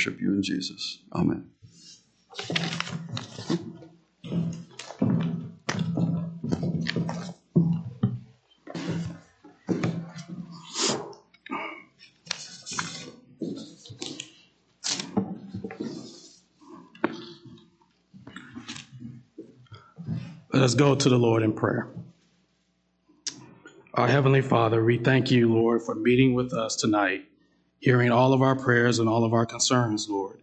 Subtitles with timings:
[0.00, 1.00] worship you in Jesus.
[1.12, 1.50] Amen.
[20.52, 21.88] Let us go to the Lord in prayer.
[23.92, 27.26] Our Heavenly Father, we thank you, Lord, for meeting with us tonight,
[27.80, 30.38] hearing all of our prayers and all of our concerns, Lord.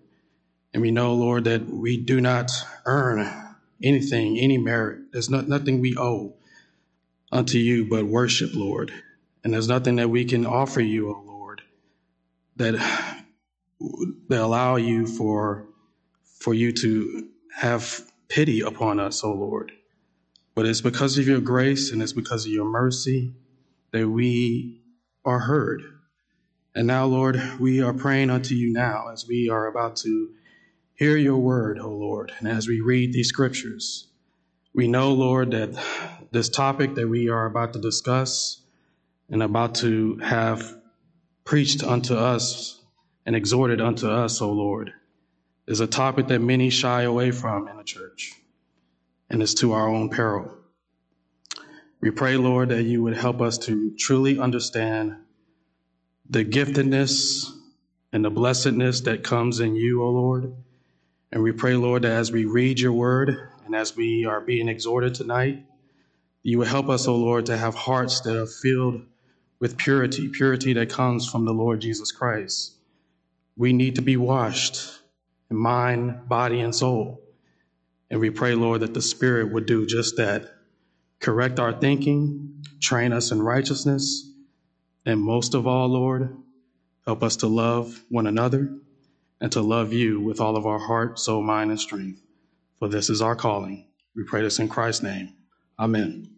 [0.74, 2.52] And we know, Lord, that we do not
[2.86, 3.32] earn
[3.82, 5.12] anything, any merit.
[5.12, 6.34] There's not, nothing we owe
[7.32, 8.92] unto you but worship, Lord.
[9.44, 11.62] And there's nothing that we can offer you, O oh Lord,
[12.58, 12.74] that,
[14.30, 15.68] that allow you for,
[16.40, 19.72] for you to have pity upon us, O oh Lord.
[20.56, 23.32] But it's because of your grace and it's because of your mercy
[23.92, 24.82] that we
[25.24, 25.84] are heard.
[26.78, 30.30] And now, Lord, we are praying unto you now as we are about to
[30.94, 34.06] hear your word, O Lord, and as we read these scriptures.
[34.76, 35.76] We know, Lord, that
[36.32, 38.62] this topic that we are about to discuss
[39.28, 40.78] and about to have
[41.46, 42.80] preached unto us
[43.26, 44.94] and exhorted unto us, O Lord,
[45.66, 48.34] is a topic that many shy away from in the church
[49.32, 50.56] and it's to our own peril.
[52.02, 55.16] We pray, Lord, that you would help us to truly understand
[56.30, 57.50] the giftedness
[58.12, 60.54] and the blessedness that comes in you, O Lord.
[61.32, 64.68] And we pray, Lord, that as we read your word and as we are being
[64.68, 65.66] exhorted tonight,
[66.44, 69.02] you will help us, O Lord, to have hearts that are filled
[69.60, 72.76] with purity, purity that comes from the Lord Jesus Christ.
[73.58, 75.00] We need to be washed
[75.50, 77.22] in mind, body, and soul.
[78.10, 80.54] And we pray, Lord, that the Spirit would do just that
[81.20, 84.32] correct our thinking, train us in righteousness,
[85.08, 86.36] and most of all, Lord,
[87.06, 88.70] help us to love one another
[89.40, 92.22] and to love you with all of our heart, soul, mind, and strength.
[92.78, 93.88] For this is our calling.
[94.18, 95.34] We pray this in Christ's name.
[95.80, 96.30] Amen.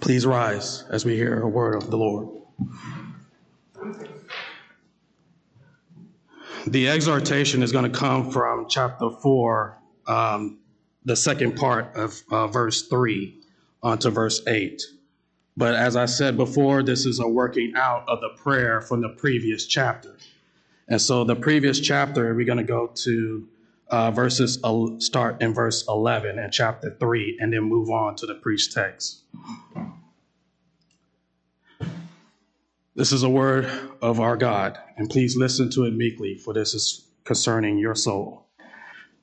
[0.00, 2.28] Please rise as we hear a word of the Lord.
[6.68, 10.60] The exhortation is going to come from chapter 4 um,
[11.04, 13.36] the second part of uh, verse 3
[13.82, 14.80] onto verse 8.
[15.60, 19.10] But as I said before, this is a working out of the prayer from the
[19.10, 20.16] previous chapter.
[20.88, 23.46] And so the previous chapter, we're going to go to
[23.90, 24.58] uh, verses,
[25.04, 29.20] start in verse 11 in chapter 3, and then move on to the preached text.
[32.94, 33.70] This is a word
[34.00, 38.46] of our God, and please listen to it meekly, for this is concerning your soul.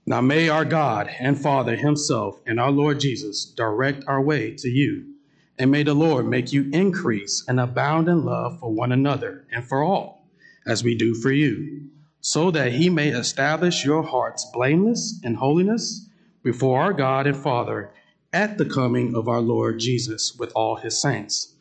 [0.05, 4.69] Now may our God and Father Himself and our Lord Jesus direct our way to
[4.69, 5.15] you.
[5.59, 9.65] And may the Lord make you increase and abound in love for one another and
[9.65, 10.27] for all,
[10.65, 11.89] as we do for you,
[12.21, 16.07] so that He may establish your hearts blameless in holiness
[16.43, 17.91] before our God and Father
[18.31, 21.55] at the coming of our Lord Jesus with all His saints.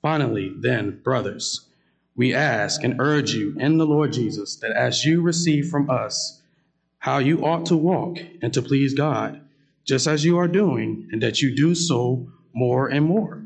[0.00, 1.66] Finally, then, brothers,
[2.16, 6.40] we ask and urge you in the Lord Jesus that as you receive from us,
[6.98, 9.40] how you ought to walk and to please God,
[9.84, 13.42] just as you are doing, and that you do so more and more.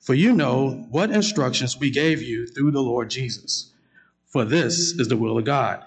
[0.00, 3.70] For you know what instructions we gave you through the Lord Jesus.
[4.26, 5.84] For this is the will of God,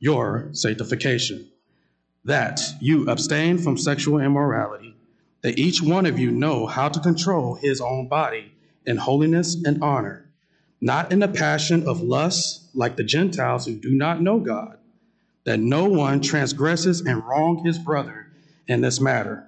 [0.00, 1.48] your sanctification,
[2.24, 4.96] that you abstain from sexual immorality,
[5.42, 8.52] that each one of you know how to control his own body
[8.86, 10.28] in holiness and honor,
[10.80, 14.78] not in the passion of lust like the Gentiles who do not know God
[15.48, 18.26] that no one transgresses and wrong his brother
[18.66, 19.47] in this matter,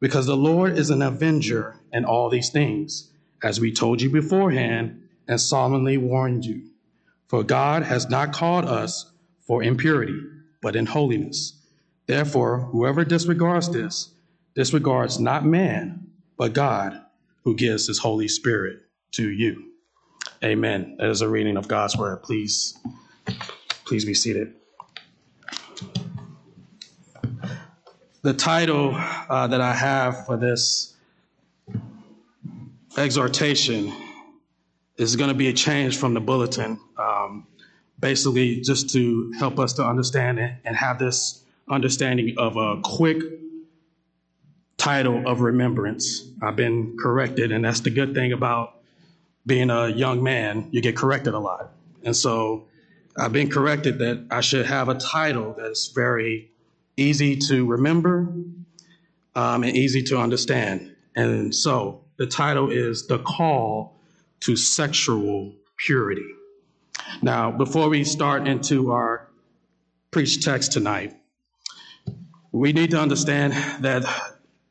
[0.00, 3.10] because the Lord is an avenger in all these things,
[3.42, 6.62] as we told you beforehand and solemnly warned you.
[7.28, 9.10] For God has not called us
[9.40, 10.20] for impurity,
[10.62, 11.54] but in holiness.
[12.06, 14.10] Therefore, whoever disregards this,
[14.54, 17.00] disregards not man, but God,
[17.44, 18.80] who gives his Holy Spirit
[19.12, 19.72] to you.
[20.42, 20.96] Amen.
[20.98, 22.22] That is a reading of God's word.
[22.22, 22.78] Please,
[23.84, 24.54] please be seated.
[28.28, 30.94] The title uh, that I have for this
[32.98, 33.90] exhortation
[34.98, 37.46] is going to be a change from the bulletin, um,
[37.98, 43.16] basically just to help us to understand it and have this understanding of a quick
[44.76, 46.30] title of remembrance.
[46.42, 48.74] I've been corrected, and that's the good thing about
[49.46, 50.68] being a young man.
[50.70, 51.72] You get corrected a lot,
[52.04, 52.66] and so
[53.16, 56.50] I've been corrected that I should have a title that's very
[56.98, 58.32] easy to remember
[59.34, 60.94] um, and easy to understand.
[61.14, 64.00] And so the title is The Call
[64.40, 66.26] to Sexual Purity.
[67.22, 69.28] Now, before we start into our
[70.10, 71.16] preach text tonight,
[72.50, 73.52] we need to understand
[73.82, 74.04] that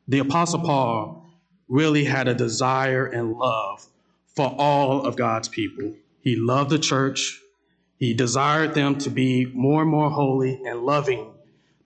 [0.06, 1.26] the Apostle Paul
[1.68, 3.86] really had a desire and love
[4.26, 5.94] for all of God's people.
[6.20, 7.40] He loved the church.
[7.96, 11.32] He desired them to be more and more holy and loving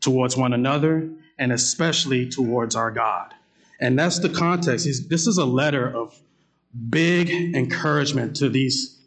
[0.02, 1.08] towards one another
[1.38, 3.32] and especially towards our God.
[3.80, 4.84] And that's the context.
[4.84, 6.16] He's, this is a letter of
[6.90, 9.00] big encouragement to these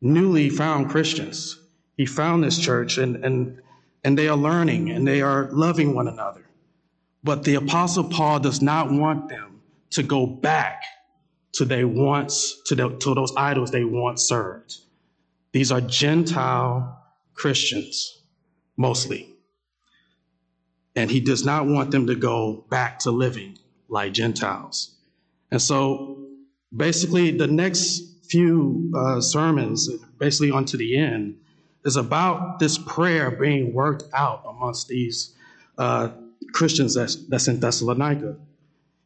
[0.00, 1.58] newly found Christians.
[1.96, 3.60] He found this church and, and,
[4.04, 6.44] and they are learning and they are loving one another.
[7.24, 10.82] But the Apostle Paul does not want them to go back
[11.54, 14.76] to they once to, the, to those idols they once served.
[15.52, 17.02] These are Gentile
[17.34, 18.22] Christians,
[18.76, 19.35] mostly.
[20.96, 23.58] And he does not want them to go back to living
[23.88, 24.96] like Gentiles.
[25.50, 26.26] And so
[26.74, 29.88] basically, the next few uh, sermons,
[30.18, 31.38] basically onto the end,
[31.84, 35.34] is about this prayer being worked out amongst these
[35.78, 36.08] uh,
[36.52, 38.36] Christians that's, that's in Thessalonica.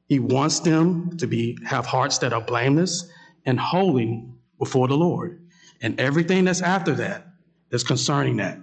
[0.09, 3.09] He wants them to be have hearts that are blameless
[3.45, 4.25] and holy
[4.59, 5.41] before the Lord.
[5.83, 7.27] And everything that's after that
[7.71, 8.59] is concerning that.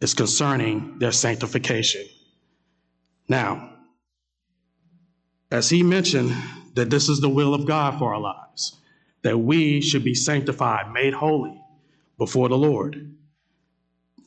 [0.00, 2.04] It's concerning their sanctification.
[3.28, 3.72] Now,
[5.50, 6.34] as he mentioned
[6.74, 8.76] that this is the will of God for our lives,
[9.22, 11.60] that we should be sanctified, made holy
[12.16, 13.14] before the Lord.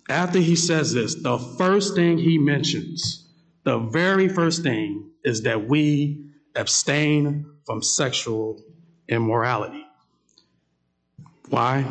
[0.10, 3.30] After he says this, the first thing he mentions,
[3.64, 6.26] the very first thing is that we
[6.56, 8.62] abstain from sexual
[9.08, 9.86] immorality.
[11.50, 11.86] Why?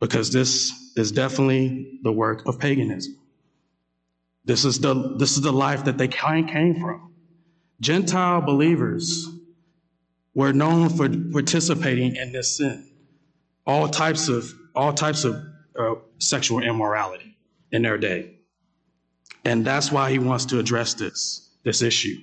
[0.00, 3.16] Because this is definitely the work of paganism.
[4.44, 7.12] This is the, this is the life that they came from.
[7.80, 9.28] Gentile believers
[10.34, 12.88] were known for participating in this sin,
[13.66, 15.34] all types of all types of
[15.78, 17.36] uh, sexual immorality
[17.72, 18.36] in their day,
[19.44, 22.16] and that's why he wants to address this this issue.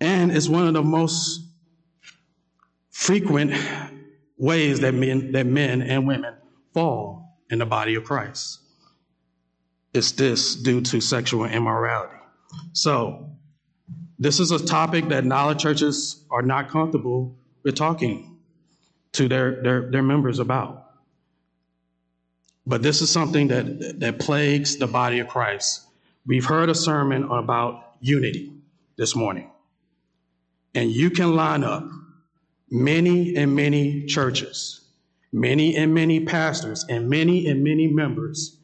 [0.00, 1.42] And it's one of the most
[2.90, 3.52] frequent
[4.36, 6.39] ways that men that men and women
[6.72, 8.60] fall in the body of Christ.
[9.92, 12.16] It's this due to sexual immorality.
[12.72, 13.30] So
[14.18, 18.38] this is a topic that knowledge churches are not comfortable with talking
[19.12, 20.86] to their, their, their members about.
[22.66, 25.86] But this is something that, that plagues the body of Christ.
[26.26, 28.52] We've heard a sermon about unity
[28.96, 29.50] this morning.
[30.74, 31.84] And you can line up
[32.70, 34.79] many and many churches,
[35.32, 38.58] many and many pastors, and many and many members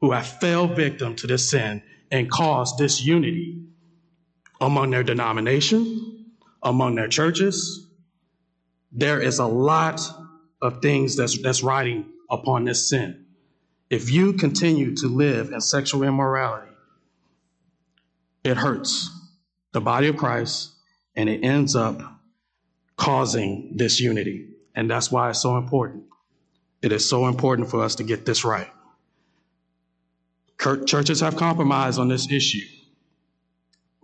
[0.00, 3.62] who have fell victim to this sin and caused disunity
[4.60, 6.26] among their denomination,
[6.62, 7.86] among their churches.
[8.92, 10.00] There is a lot
[10.60, 13.26] of things that's, that's riding upon this sin.
[13.90, 16.70] If you continue to live in sexual immorality,
[18.44, 19.10] it hurts
[19.72, 20.72] the body of Christ
[21.16, 22.00] and it ends up
[22.96, 24.48] causing disunity.
[24.74, 26.04] And that's why it's so important.
[26.82, 28.68] It is so important for us to get this right.
[30.58, 32.66] Churches have compromised on this issue.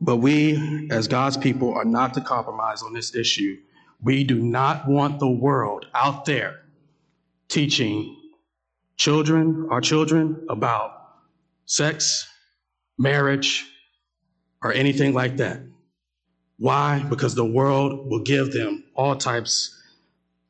[0.00, 3.58] But we, as God's people, are not to compromise on this issue.
[4.00, 6.60] We do not want the world out there
[7.48, 8.16] teaching
[8.96, 10.92] children, our children, about
[11.66, 12.28] sex,
[12.96, 13.66] marriage,
[14.62, 15.60] or anything like that.
[16.58, 17.04] Why?
[17.08, 19.77] Because the world will give them all types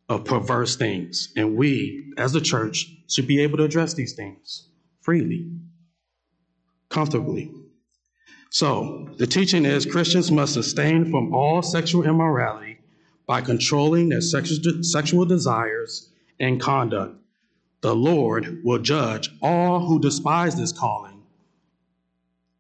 [0.09, 1.33] of perverse things.
[1.37, 4.69] And we, as the church, should be able to address these things
[5.01, 5.51] freely,
[6.89, 7.51] comfortably.
[8.51, 12.79] So, the teaching is Christians must abstain from all sexual immorality
[13.27, 16.11] by controlling their sexual desires
[16.41, 17.17] and conduct.
[17.83, 21.23] The Lord will judge all who despise this calling.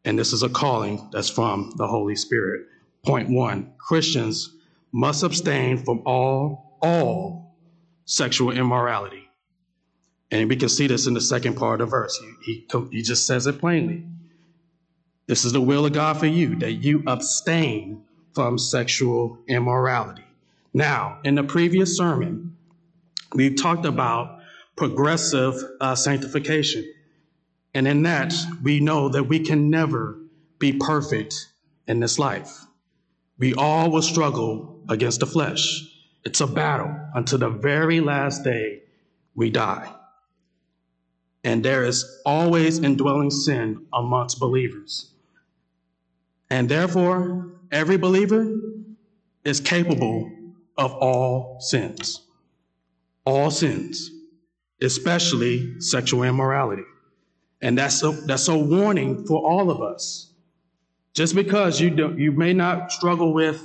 [0.04, 2.66] And this is a calling that's from the Holy Spirit.
[3.04, 4.54] Point one Christians
[4.92, 7.56] must abstain from all, all
[8.04, 9.28] sexual immorality.
[10.30, 12.18] And we can see this in the second part of the verse.
[12.44, 14.04] He, he, he just says it plainly.
[15.26, 18.04] This is the will of God for you, that you abstain
[18.34, 20.24] from sexual immorality.
[20.72, 22.56] Now, in the previous sermon,
[23.34, 24.40] we've talked about
[24.76, 26.90] progressive uh, sanctification.
[27.74, 28.32] And in that,
[28.62, 30.18] we know that we can never
[30.58, 31.48] be perfect
[31.86, 32.64] in this life.
[33.38, 35.84] We all will struggle against the flesh.
[36.24, 38.82] It's a battle until the very last day
[39.34, 39.92] we die.
[41.44, 45.12] And there is always indwelling sin amongst believers.
[46.50, 48.54] And therefore, every believer
[49.44, 50.30] is capable
[50.78, 52.22] of all sins.
[53.26, 54.10] All sins.
[54.82, 56.84] especially sexual immorality.
[57.62, 60.32] And that's a, that's a warning for all of us.
[61.14, 63.62] Just because you do, you may not struggle with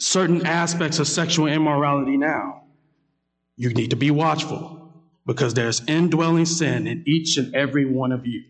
[0.00, 2.62] certain aspects of sexual immorality now,
[3.56, 4.92] you need to be watchful
[5.26, 8.42] because there's indwelling sin in each and every one of you.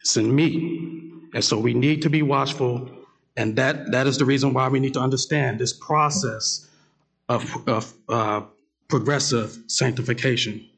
[0.00, 1.10] It's in me.
[1.34, 2.88] And so we need to be watchful.
[3.36, 6.70] And that, that is the reason why we need to understand this process
[7.28, 8.42] of, of uh,
[8.86, 10.68] progressive sanctification.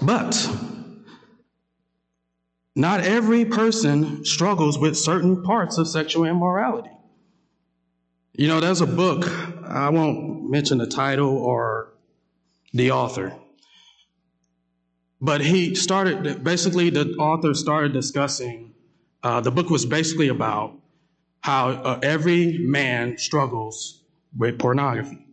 [0.00, 0.48] But
[2.76, 6.90] not every person struggles with certain parts of sexual immorality.
[8.38, 9.28] You know, there's a book,
[9.66, 11.88] I won't mention the title or
[12.72, 13.36] the author,
[15.20, 18.74] but he started, basically, the author started discussing,
[19.24, 20.78] uh, the book was basically about
[21.40, 24.04] how uh, every man struggles
[24.36, 25.26] with pornography.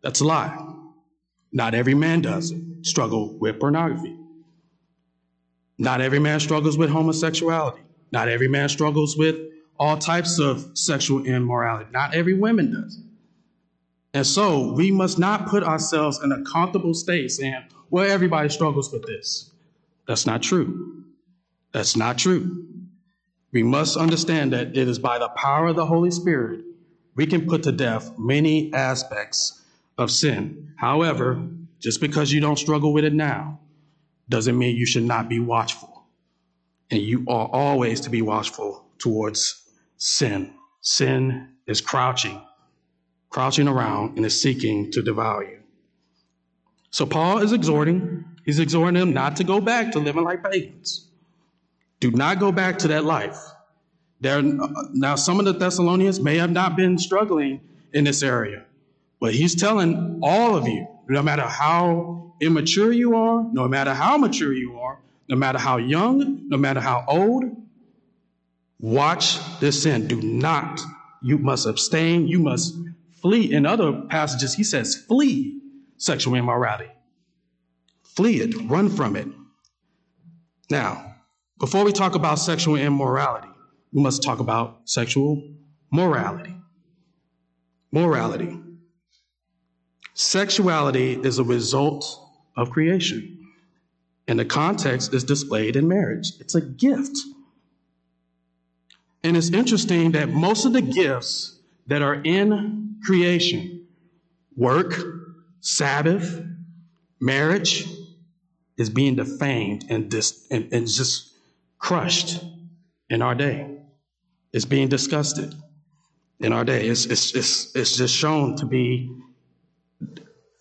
[0.00, 0.56] That's a lie.
[1.52, 4.16] Not every man does struggle with pornography.
[5.76, 7.82] Not every man struggles with homosexuality.
[8.10, 9.51] Not every man struggles with
[9.82, 11.90] all types of sexual immorality.
[11.90, 13.00] Not every woman does.
[14.14, 18.92] And so we must not put ourselves in a comfortable state saying, well, everybody struggles
[18.92, 19.50] with this.
[20.06, 21.02] That's not true.
[21.72, 22.64] That's not true.
[23.50, 26.60] We must understand that it is by the power of the Holy Spirit
[27.16, 29.62] we can put to death many aspects
[29.98, 30.74] of sin.
[30.76, 31.44] However,
[31.80, 33.58] just because you don't struggle with it now
[34.28, 36.04] doesn't mean you should not be watchful.
[36.92, 39.61] And you are always to be watchful towards
[40.02, 40.52] sin.
[40.80, 42.42] Sin is crouching,
[43.30, 45.60] crouching around and is seeking to devour you.
[46.90, 51.06] So Paul is exhorting, he's exhorting them not to go back to living like pagans.
[52.00, 53.38] Do not go back to that life.
[54.20, 57.60] There, now, some of the Thessalonians may have not been struggling
[57.92, 58.64] in this area,
[59.20, 64.18] but he's telling all of you, no matter how immature you are, no matter how
[64.18, 67.44] mature you are, no matter how young, no matter how old,
[68.82, 70.06] watch this sin.
[70.06, 70.78] Do not,
[71.22, 72.76] you must abstain, you must
[73.22, 73.50] flee.
[73.50, 75.60] In other passages, he says, flee
[75.96, 76.90] sexual immorality.
[78.02, 79.28] Flee it, run from it.
[80.68, 81.14] Now,
[81.58, 83.48] before we talk about sexual immorality,
[83.92, 85.42] we must talk about sexual
[85.90, 86.56] morality.
[87.92, 88.58] Morality.
[90.14, 92.04] Sexuality is a result
[92.56, 93.46] of creation,
[94.26, 96.32] and the context is displayed in marriage.
[96.40, 97.16] It's a gift.
[99.24, 103.86] And it's interesting that most of the gifts that are in creation
[104.56, 104.94] work,
[105.60, 106.44] Sabbath,
[107.20, 107.86] marriage
[108.76, 111.32] is being defamed and, dis- and, and just
[111.78, 112.42] crushed
[113.08, 113.78] in our day.
[114.52, 115.54] It's being disgusted
[116.40, 116.88] in our day.
[116.88, 119.16] It's, it's, it's, it's just shown to be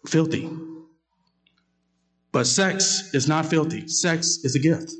[0.08, 0.50] filthy.
[2.32, 3.88] But sex is not filthy.
[3.88, 4.94] Sex is a gift.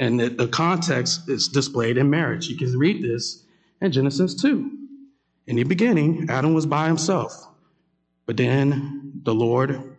[0.00, 2.48] And the, the context is displayed in marriage.
[2.48, 3.44] You can read this
[3.82, 4.78] in Genesis 2.
[5.46, 7.46] In the beginning, Adam was by himself.
[8.24, 9.98] But then the Lord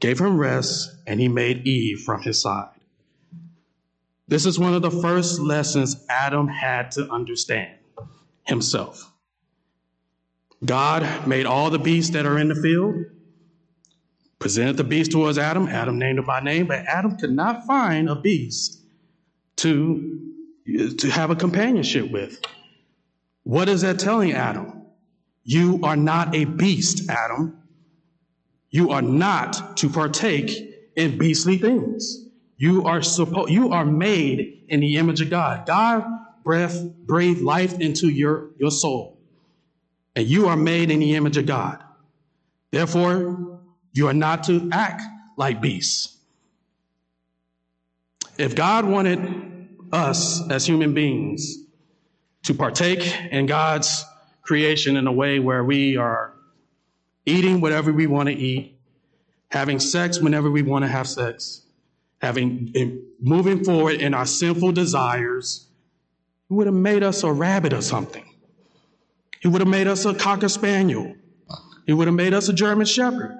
[0.00, 2.70] gave him rest and he made Eve from his side.
[4.26, 7.78] This is one of the first lessons Adam had to understand
[8.44, 9.12] himself.
[10.64, 13.04] God made all the beasts that are in the field,
[14.40, 15.68] presented the beast towards Adam.
[15.68, 18.78] Adam named it by name, but Adam could not find a beast
[19.58, 20.34] to,
[20.98, 22.40] to have a companionship with.
[23.44, 24.82] What is that telling Adam?
[25.44, 27.58] You are not a beast, Adam.
[28.70, 30.50] You are not to partake
[30.94, 32.26] in beastly things.
[32.56, 35.66] You are supposed you are made in the image of God.
[35.66, 36.04] God
[36.44, 39.18] breath breathed life into your, your soul.
[40.16, 41.82] And you are made in the image of God.
[42.70, 43.60] Therefore,
[43.92, 45.02] you are not to act
[45.36, 46.16] like beasts.
[48.38, 49.47] If God wanted
[49.92, 51.58] us as human beings
[52.44, 54.04] to partake in God's
[54.42, 56.32] creation in a way where we are
[57.26, 58.78] eating whatever we want to eat,
[59.50, 61.62] having sex whenever we want to have sex,
[62.22, 65.66] having moving forward in our sinful desires,
[66.48, 68.24] he would have made us a rabbit or something.
[69.40, 71.14] He would have made us a cocker spaniel.
[71.86, 73.36] He would have made us a German shepherd.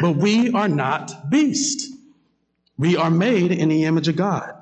[0.00, 1.88] But we are not beasts.
[2.76, 4.55] We are made in the image of God.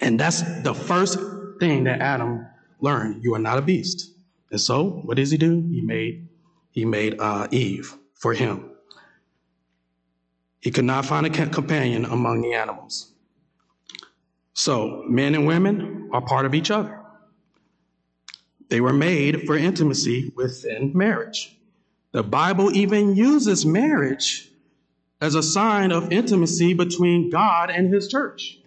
[0.00, 1.18] And that's the first
[1.58, 2.46] thing that Adam
[2.80, 3.24] learned.
[3.24, 4.12] You are not a beast.
[4.50, 5.60] And so, what does he do?
[5.70, 6.28] He made
[6.70, 8.70] he made uh, Eve for him.
[10.60, 13.12] He could not find a companion among the animals.
[14.54, 17.00] So, men and women are part of each other.
[18.68, 21.56] They were made for intimacy within marriage.
[22.12, 24.50] The Bible even uses marriage
[25.20, 28.58] as a sign of intimacy between God and his church.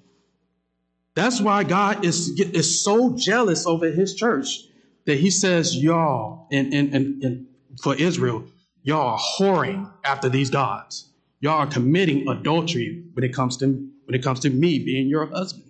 [1.13, 4.63] That's why God is, is so jealous over his church
[5.06, 7.48] that he says, y'all, in, in, in, in
[7.82, 8.46] for Israel,
[8.84, 11.10] y'all are whoring after these gods.
[11.39, 15.25] Y'all are committing adultery when it comes to when it comes to me being your
[15.25, 15.70] husband.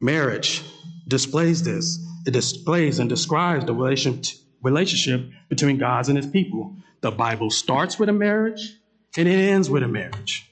[0.00, 0.62] Marriage
[1.06, 1.98] displays this.
[2.26, 4.22] It displays and describes the relation,
[4.62, 6.76] relationship between God and his people.
[7.00, 8.76] The Bible starts with a marriage
[9.16, 10.50] and it ends with a marriage.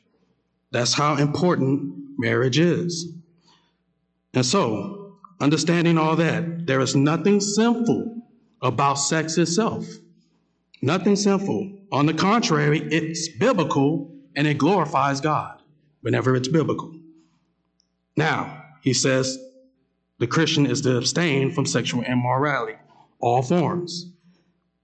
[0.70, 3.12] That's how important marriage is.
[4.34, 8.22] And so, understanding all that, there is nothing sinful
[8.62, 9.86] about sex itself.
[10.82, 11.78] Nothing sinful.
[11.92, 15.62] On the contrary, it's biblical and it glorifies God
[16.00, 16.94] whenever it's biblical.
[18.16, 19.38] Now, he says
[20.18, 22.76] the Christian is to abstain from sexual immorality,
[23.20, 24.10] all forms.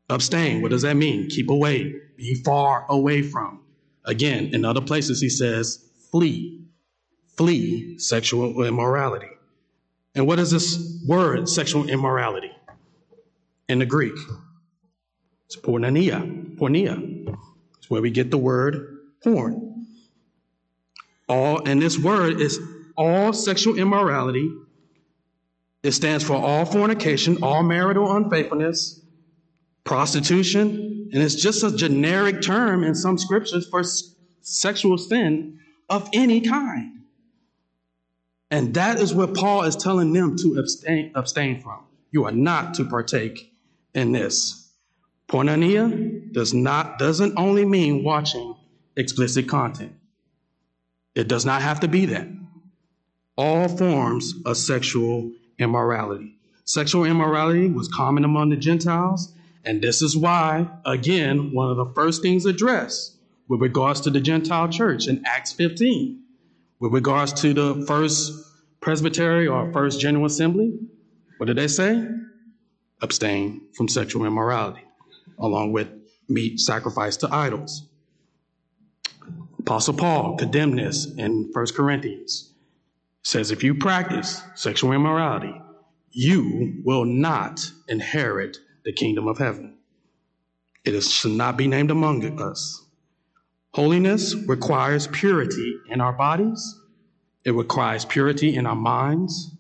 [0.09, 1.29] Abstain, what does that mean?
[1.29, 3.63] Keep away, be far away from.
[4.05, 6.62] Again, in other places, he says flee,
[7.37, 9.29] flee sexual immorality.
[10.15, 12.51] And what is this word, sexual immorality?
[13.69, 14.15] In the Greek,
[15.47, 16.57] it's porneia.
[16.57, 17.37] Porneia.
[17.79, 19.87] It's where we get the word porn.
[21.29, 22.59] All, and this word is
[22.97, 24.51] all sexual immorality.
[25.83, 29.01] It stands for all fornication, all marital unfaithfulness,
[29.85, 33.83] prostitution, and it's just a generic term in some scriptures for
[34.43, 35.59] sexual sin
[35.89, 37.02] of any kind.
[38.53, 41.85] And that is what Paul is telling them to abstain, abstain from.
[42.11, 43.51] You are not to partake
[43.95, 44.71] in this.
[45.27, 48.55] Porneia does not doesn't only mean watching
[48.95, 49.95] explicit content.
[51.15, 52.29] It does not have to be that.
[53.39, 56.37] All forms of sexual immorality.
[56.67, 59.33] Sexual immorality was common among the Gentiles,
[59.65, 63.17] and this is why, again, one of the first things addressed
[63.49, 66.22] with regards to the Gentile church in Acts 15,
[66.83, 68.33] with regards to the first
[68.81, 70.77] presbytery or first general assembly,
[71.39, 72.05] what did they say?
[73.01, 74.83] Abstain from sexual immorality
[75.39, 75.89] along with
[76.29, 77.87] meat sacrificed to idols.
[79.61, 82.53] Apostle Paul condemned this in 1 Corinthians.
[83.23, 85.55] Says, if you practice sexual immorality,
[86.11, 89.77] you will not inherit the kingdom of heaven.
[90.85, 92.85] It is, should not be named among us.
[93.75, 96.79] Holiness requires purity in our bodies,
[97.45, 99.51] it requires purity in our minds,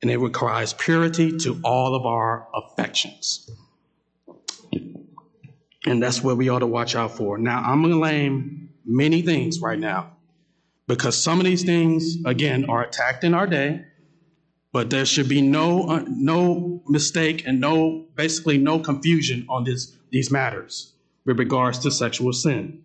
[0.00, 3.50] and it requires purity to all of our affections.
[5.86, 7.38] And that's what we ought to watch out for.
[7.38, 10.12] Now, I'm going to name many things right now
[10.86, 13.84] because some of these things, again, are attacked in our day,
[14.72, 19.96] but there should be no, uh, no mistake and no, basically no confusion on this,
[20.10, 20.92] these matters
[21.24, 22.82] with regards to sexual sin.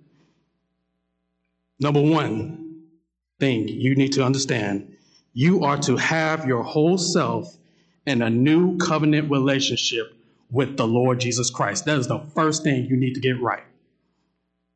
[1.79, 2.62] Number one
[3.39, 4.93] thing you need to understand
[5.33, 7.57] you are to have your whole self
[8.05, 10.13] in a new covenant relationship
[10.51, 11.85] with the Lord Jesus Christ.
[11.85, 13.63] That is the first thing you need to get right.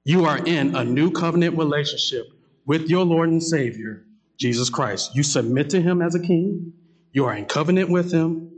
[0.03, 2.29] You are in a new covenant relationship
[2.65, 4.03] with your Lord and Savior,
[4.37, 5.15] Jesus Christ.
[5.15, 6.73] You submit to him as a king,
[7.11, 8.51] you are in covenant with him,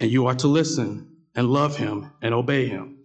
[0.00, 2.98] and you are to listen and love him and obey him.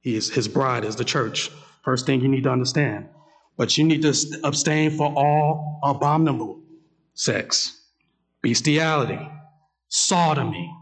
[0.00, 1.50] He is, his bride is the church.
[1.84, 3.08] First thing you need to understand.
[3.56, 6.60] But you need to abstain for all abominable
[7.14, 7.80] sex,
[8.42, 9.18] bestiality,
[9.88, 10.72] sodomy,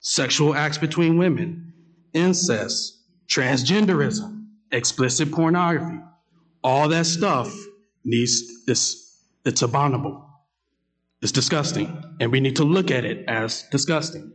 [0.00, 1.72] sexual acts between women,
[2.12, 6.00] incest, transgenderism, explicit pornography.
[6.62, 7.52] All that stuff
[8.04, 10.26] needs it's it's abominable.
[11.20, 14.32] It's disgusting, and we need to look at it as disgusting.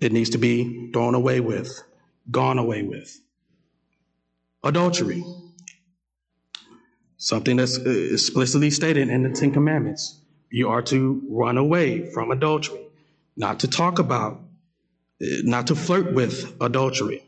[0.00, 1.82] It needs to be thrown away with,
[2.30, 3.20] gone away with.
[4.62, 5.24] Adultery.
[7.18, 10.20] Something that's uh, explicitly stated in the Ten Commandments.
[10.50, 12.86] You are to run away from adultery
[13.36, 14.40] not to talk about,
[15.20, 17.22] not to flirt with adultery.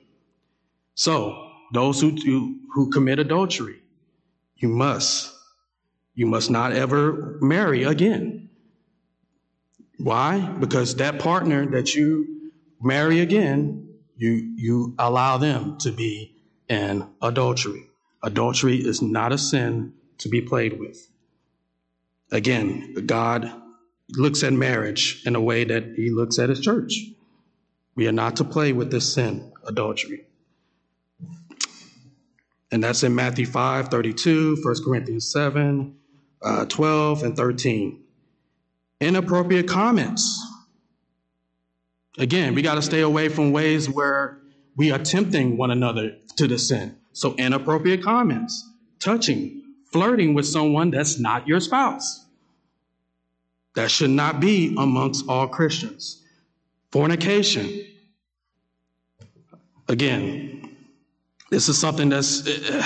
[0.95, 3.83] So, those who, who commit adultery,
[4.57, 5.33] you must,
[6.15, 8.49] you must not ever marry again.
[9.99, 10.41] Why?
[10.41, 16.35] Because that partner that you marry again, you, you allow them to be
[16.69, 17.88] in adultery.
[18.23, 21.09] Adultery is not a sin to be played with.
[22.31, 23.51] Again, God
[24.11, 26.95] looks at marriage in a way that he looks at his church.
[27.95, 30.25] We are not to play with this sin, adultery.
[32.71, 35.97] And that's in Matthew 5, 32, 1 Corinthians 7,
[36.43, 38.03] uh, 12, and 13.
[39.01, 40.45] Inappropriate comments.
[42.19, 44.39] Again, we got to stay away from ways where
[44.77, 46.97] we are tempting one another to the sin.
[47.19, 48.65] So, inappropriate comments,
[49.01, 52.25] touching, flirting with someone that's not your spouse.
[53.75, 56.23] That should not be amongst all Christians.
[56.93, 57.87] Fornication.
[59.89, 60.77] Again,
[61.51, 62.85] this is something that's, uh,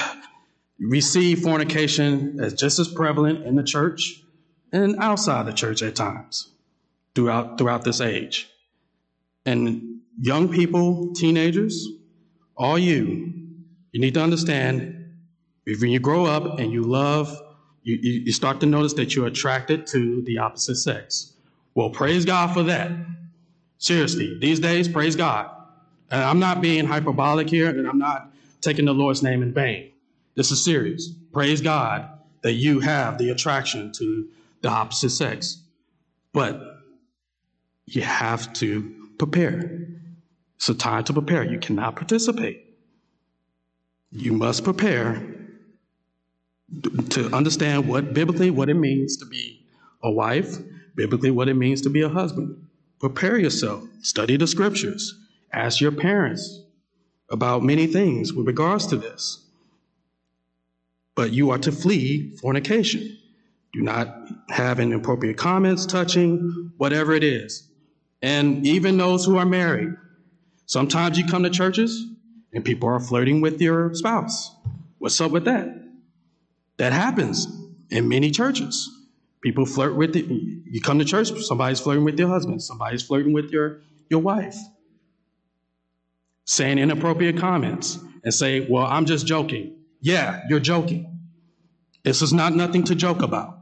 [0.81, 4.23] we see fornication as just as prevalent in the church
[4.73, 6.49] and outside the church at times
[7.15, 8.49] throughout, throughout this age.
[9.45, 11.87] And young people, teenagers,
[12.57, 13.42] all you,
[13.93, 14.99] you need to understand
[15.65, 17.41] when you grow up and you love,
[17.83, 21.33] you, you start to notice that you're attracted to the opposite sex.
[21.75, 22.91] Well, praise God for that.
[23.79, 25.51] Seriously, these days, praise God.
[26.11, 29.91] And I'm not being hyperbolic here, and I'm not taking the Lord's name in vain.
[30.35, 31.11] This is serious.
[31.33, 32.09] Praise God
[32.43, 34.29] that you have the attraction to
[34.61, 35.59] the opposite sex.
[36.33, 36.61] But
[37.87, 39.89] you have to prepare.
[40.57, 41.45] It's a time to prepare.
[41.45, 42.72] You cannot participate.
[44.13, 45.27] You must prepare
[47.11, 49.65] to understand what biblically what it means to be
[50.03, 50.59] a wife,
[50.95, 52.67] biblically what it means to be a husband.
[53.01, 55.19] Prepare yourself, study the scriptures,
[55.53, 56.63] ask your parents
[57.31, 59.47] about many things with regards to this.
[61.15, 63.17] But you are to flee fornication.
[63.73, 64.15] Do not
[64.51, 67.67] have inappropriate comments, touching, whatever it is.
[68.21, 69.95] And even those who are married.
[70.67, 72.12] Sometimes you come to churches
[72.53, 74.55] and people are flirting with your spouse.
[74.99, 75.69] What's up with that?
[76.77, 77.47] That happens
[77.91, 78.91] in many churches.
[79.43, 80.27] People flirt with it.
[80.27, 84.57] You come to church, somebody's flirting with your husband, somebody's flirting with your, your wife,
[86.45, 89.77] saying inappropriate comments and say, Well, I'm just joking.
[90.01, 91.21] Yeah, you're joking.
[92.05, 93.59] This is not nothing to joke about.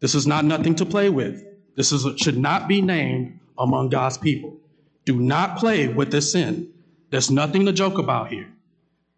[0.00, 1.42] This is not nothing to play with.
[1.76, 4.58] This is, should not be named among God's people.
[5.04, 6.72] Do not play with this sin.
[7.10, 8.48] There's nothing to joke about here.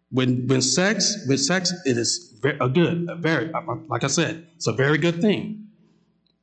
[0.09, 3.51] When, when sex, with sex, it is a good, a very,
[3.87, 5.67] like I said, it's a very good thing.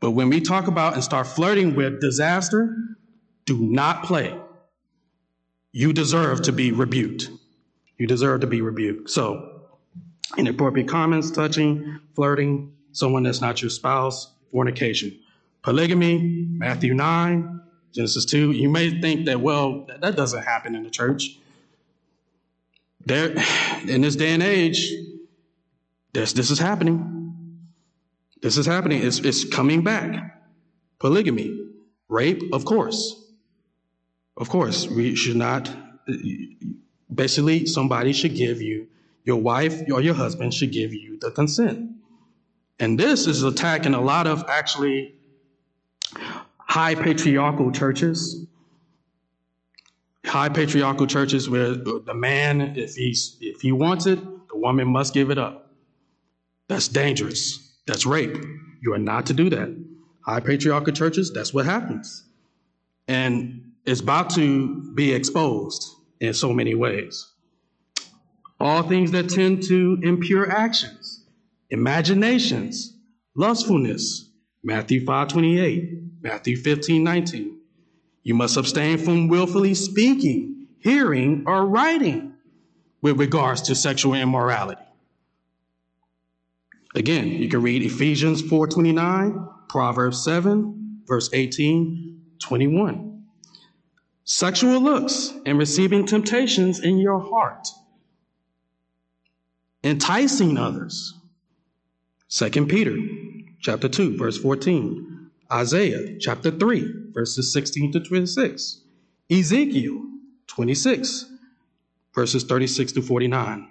[0.01, 2.75] But when we talk about and start flirting with disaster,
[3.45, 4.35] do not play.
[5.73, 7.31] You deserve to be rebuked.
[7.99, 9.11] You deserve to be rebuked.
[9.11, 9.63] So,
[10.37, 15.19] inappropriate comments, touching, flirting, someone that's not your spouse, fornication.
[15.63, 17.61] Polygamy, Matthew 9,
[17.93, 18.53] Genesis 2.
[18.53, 21.39] You may think that, well, that doesn't happen in the church.
[23.07, 23.35] There,
[23.89, 24.93] in this day and age,
[26.13, 27.69] this, this is happening.
[28.43, 29.03] This is happening.
[29.03, 30.43] It's, it's coming back.
[30.99, 31.69] Polygamy,
[32.09, 33.17] rape, of course.
[34.37, 35.71] Of course, we should not,
[37.13, 38.89] basically, somebody should give you,
[39.25, 41.91] your wife or your husband should give you the consent.
[42.79, 45.15] And this is attacking a lot of actually
[46.71, 48.47] high patriarchal churches.
[50.25, 55.13] High patriarchal churches where the man, if he's if he wants it, the woman must
[55.13, 55.73] give it up.
[56.69, 57.77] That's dangerous.
[57.87, 58.37] That's rape.
[58.83, 59.77] You are not to do that.
[60.25, 62.25] High patriarchal churches, that's what happens.
[63.09, 65.83] And it's about to be exposed
[66.21, 67.27] in so many ways.
[68.61, 71.25] All things that tend to impure actions,
[71.71, 72.95] imaginations,
[73.35, 74.31] lustfulness,
[74.63, 77.59] Matthew 5 28, Matthew 15 19.
[78.23, 82.35] You must abstain from willfully speaking, hearing, or writing
[83.01, 84.83] with regards to sexual immorality.
[86.95, 93.25] Again, you can read Ephesians 4:29, Proverbs 7, verse 18, 21.
[94.25, 97.69] Sexual looks and receiving temptations in your heart.
[99.83, 101.15] Enticing others.
[102.29, 102.97] 2 Peter
[103.61, 105.10] chapter 2, verse 14.
[105.53, 108.83] Isaiah chapter 3, verses 16 to 26.
[109.31, 110.05] Ezekiel
[110.49, 111.27] 26,
[112.15, 113.69] verses 36 to 49.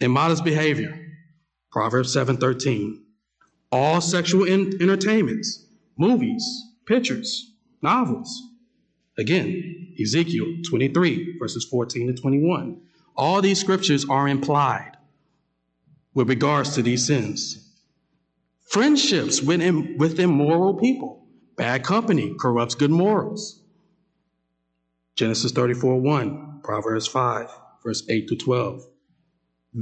[0.00, 1.00] Immodest behavior.
[1.72, 3.02] Proverbs 7:13.
[3.72, 6.44] All sexual in- entertainments, movies,
[6.86, 7.52] pictures,
[7.82, 8.42] novels.
[9.18, 12.80] Again, Ezekiel 23, verses 14 to 21.
[13.16, 14.96] All these scriptures are implied
[16.14, 17.63] with regards to these sins.
[18.64, 21.26] Friendships with, Im- with immoral people.
[21.56, 23.60] Bad company corrupts good morals.
[25.16, 27.48] Genesis 34 1, Proverbs 5,
[27.84, 28.82] verse 8 to 12.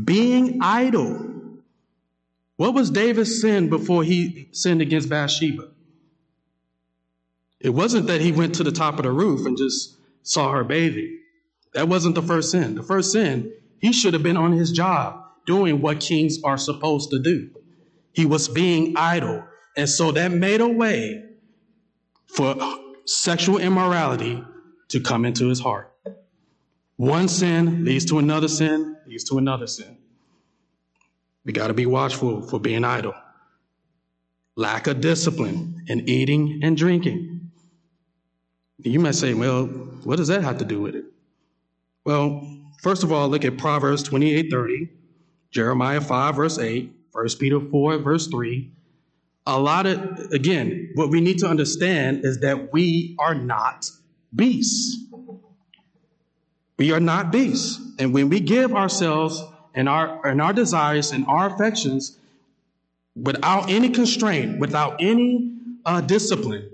[0.05, 1.33] Being idle
[2.63, 5.71] what was David's sin before he sinned against Bathsheba?
[7.59, 10.63] It wasn't that he went to the top of the roof and just saw her
[10.63, 11.19] bathing.
[11.75, 12.77] That wasn't the first sin.
[12.77, 17.11] The first sin, he should have been on his job doing what kings are supposed
[17.11, 17.51] to do.
[18.13, 19.45] He was being idle.
[19.77, 21.25] And so that made a way
[22.27, 22.57] for
[23.07, 24.43] sexual immorality
[24.89, 25.93] to come into his heart.
[26.97, 29.97] One sin leads to another sin, leads to another sin.
[31.45, 33.15] We got to be watchful for being idle.
[34.55, 37.51] Lack of discipline in eating and drinking.
[38.79, 39.67] You might say, well,
[40.05, 41.05] what does that have to do with it?
[42.05, 42.47] Well,
[42.83, 44.89] first of all, look at Proverbs 28 30,
[45.51, 48.71] Jeremiah 5, verse 8, 1 Peter 4, verse 3.
[49.47, 53.91] A lot of, again, what we need to understand is that we are not
[54.35, 54.99] beasts.
[56.79, 57.81] We are not beasts.
[57.99, 59.43] And when we give ourselves
[59.75, 62.19] and our and our desires and our affections
[63.15, 66.71] without any constraint, without any uh, discipline,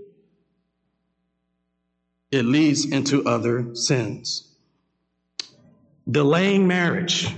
[2.30, 4.44] it leads into other sins.
[6.10, 7.34] Delaying marriage,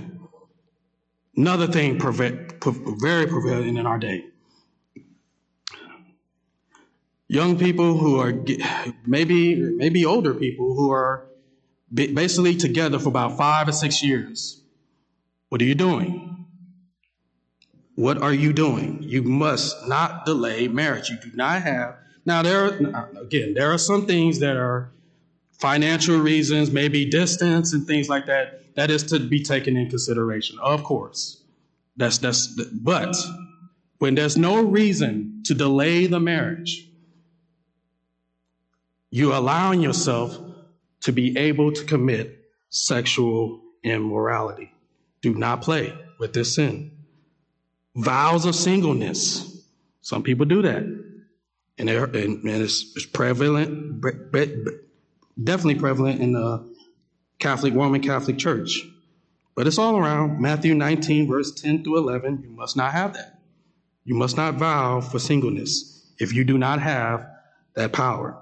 [1.35, 4.25] another thing very prevalent in our day.
[7.27, 8.33] Young people who are
[9.05, 11.25] maybe maybe older people who are
[11.93, 14.61] basically together for about five or six years.
[15.49, 16.45] What are you doing?
[17.95, 19.03] What are you doing?
[19.03, 21.09] You must not delay marriage.
[21.09, 21.97] You do not have.
[22.25, 24.91] Now, there are, again, there are some things that are
[25.59, 28.60] financial reasons, maybe distance and things like that.
[28.75, 31.43] That is to be taken in consideration, of course.
[31.97, 32.47] That's that's.
[32.47, 33.15] But
[33.99, 36.87] when there's no reason to delay the marriage,
[39.09, 40.37] you're allowing yourself
[41.01, 44.73] to be able to commit sexual immorality.
[45.21, 46.91] Do not play with this sin.
[47.95, 49.65] Vows of singleness.
[50.01, 50.83] Some people do that.
[51.77, 54.01] And, and, and it's, it's, prevalent,
[55.43, 56.70] definitely prevalent in the
[57.41, 58.79] Catholic, Roman Catholic Church.
[59.55, 60.39] But it's all around.
[60.39, 62.43] Matthew 19, verse 10 through 11.
[62.43, 63.39] You must not have that.
[64.05, 67.27] You must not vow for singleness if you do not have
[67.75, 68.41] that power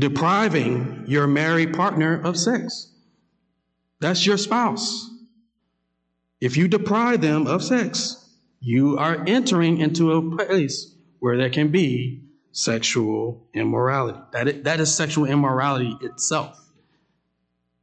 [0.00, 2.90] depriving your married partner of sex.
[4.00, 5.10] That's your spouse.
[6.40, 8.16] If you deprive them of sex,
[8.60, 14.18] you are entering into a place where there can be sexual immorality.
[14.32, 16.58] That is, that is sexual immorality itself.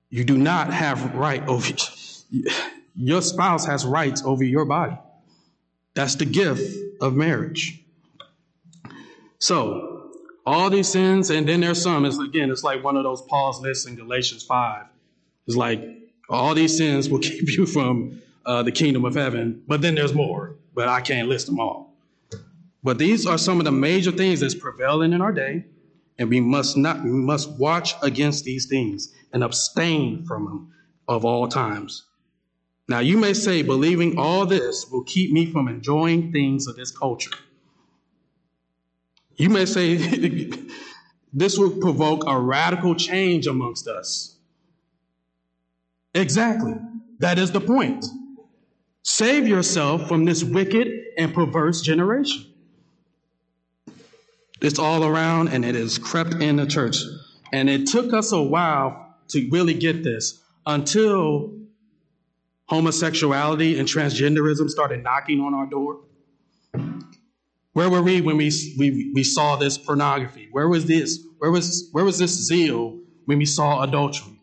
[0.09, 1.73] You do not have right over
[2.95, 4.97] your spouse has rights over your body.
[5.93, 7.83] That's the gift of marriage.
[9.39, 10.11] So,
[10.45, 12.05] all these sins, and then there's some.
[12.05, 14.85] It's again, it's like one of those Paul's lists in Galatians 5.
[15.45, 15.83] It's like
[16.29, 20.13] all these sins will keep you from uh, the kingdom of heaven, but then there's
[20.13, 21.86] more, but I can't list them all.
[22.87, 25.65] But these are some of the major things that's prevailing in our day,
[26.17, 30.73] and we must not we must watch against these things and abstain from them
[31.05, 32.05] of all times.
[32.87, 36.89] Now you may say believing all this will keep me from enjoying things of this
[36.89, 37.35] culture.
[39.35, 39.95] You may say
[41.33, 44.37] this will provoke a radical change amongst us.
[46.15, 46.75] Exactly.
[47.19, 48.05] That is the point.
[49.03, 52.53] Save yourself from this wicked and perverse generation.
[54.61, 56.97] It's all around and it has crept in the church.
[57.53, 61.53] And it took us a while to really get this until
[62.65, 65.99] homosexuality and transgenderism started knocking on our door.
[67.73, 70.49] Where were we when we, we, we saw this pornography?
[70.51, 71.19] Where was this?
[71.37, 74.33] Where was, where was this zeal when we saw adultery?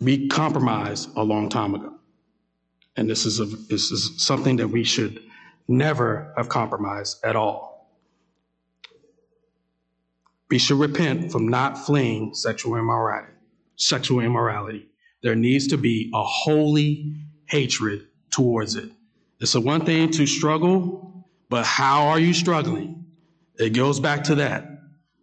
[0.00, 1.94] We compromised a long time ago.
[2.96, 5.22] And this is, a, this is something that we should
[5.68, 7.88] never have compromised at all.
[10.50, 13.32] We should repent from not fleeing sexual immorality.
[13.76, 14.88] Sexual immorality.
[15.22, 18.90] There needs to be a holy hatred towards it.
[19.40, 23.06] It's a one thing to struggle, but how are you struggling?
[23.58, 24.68] It goes back to that.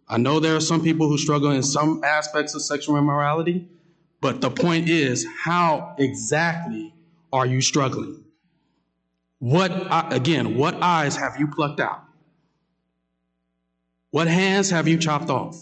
[0.08, 3.68] I know there are some people who struggle in some aspects of sexual immorality,
[4.20, 6.94] but the point is, how exactly
[7.32, 8.24] are you struggling?
[9.42, 9.72] What,
[10.12, 12.04] again, what eyes have you plucked out?
[14.12, 15.56] What hands have you chopped off?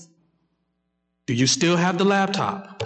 [1.25, 2.83] Do you still have the laptop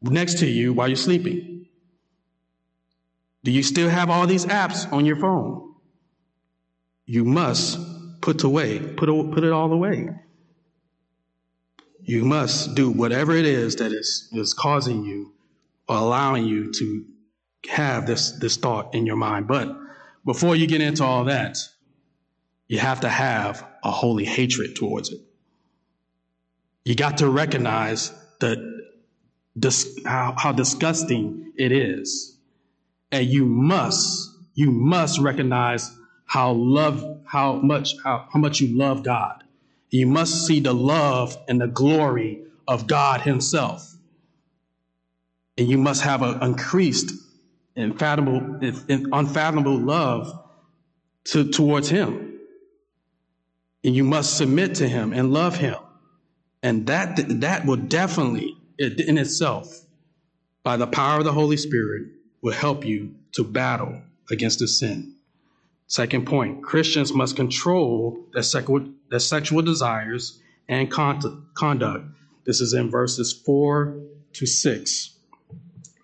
[0.00, 1.66] next to you while you're sleeping?
[3.42, 5.74] Do you still have all these apps on your phone?
[7.04, 7.76] You must
[8.20, 10.08] put away, put, put it all away.
[12.02, 15.32] You must do whatever it is that is, is causing you
[15.88, 17.06] or allowing you to
[17.68, 19.46] have this, this thought in your mind.
[19.46, 19.76] But
[20.24, 21.58] before you get into all that,
[22.68, 25.20] you have to have a holy hatred towards it.
[26.84, 28.80] You got to recognize the,
[30.04, 32.36] how, how disgusting it is
[33.12, 35.90] and you must, you must recognize
[36.26, 39.42] how love, how much how, how much you love God.
[39.90, 43.92] You must see the love and the glory of God Himself.
[45.58, 47.12] And you must have an increased,
[47.76, 48.60] unfathomable,
[49.12, 50.44] unfathomable love
[51.24, 52.38] to, towards Him.
[53.84, 55.76] And you must submit to Him and love Him.
[56.62, 59.86] And that, that will definitely, in itself,
[60.62, 62.08] by the power of the Holy Spirit,
[62.42, 65.14] will help you to battle against the sin.
[65.86, 72.04] Second point Christians must control their sexual, their sexual desires and conduct.
[72.44, 73.98] This is in verses 4
[74.34, 75.16] to 6.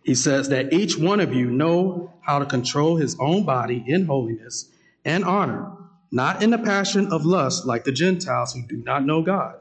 [0.06, 4.06] He says that each one of you know how to control his own body in
[4.06, 4.70] holiness
[5.04, 5.72] and honor,
[6.12, 9.56] not in the passion of lust like the Gentiles who do not know God.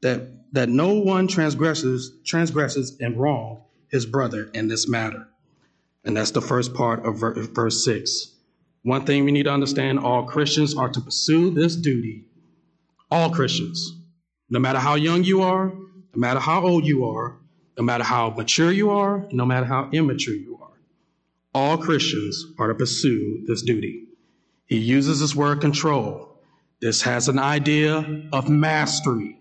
[0.00, 5.26] That, that no one transgresses, transgresses and wrong his brother in this matter.
[6.04, 8.30] And that's the first part of verse 6.
[8.84, 12.26] One thing we need to understand all Christians are to pursue this duty.
[13.10, 13.92] All Christians,
[14.48, 17.38] no matter how young you are, no matter how old you are,
[17.76, 20.78] no matter how mature you are, no matter how immature you are,
[21.52, 24.06] all Christians are to pursue this duty.
[24.66, 26.38] He uses this word control.
[26.80, 29.38] This has an idea of mastery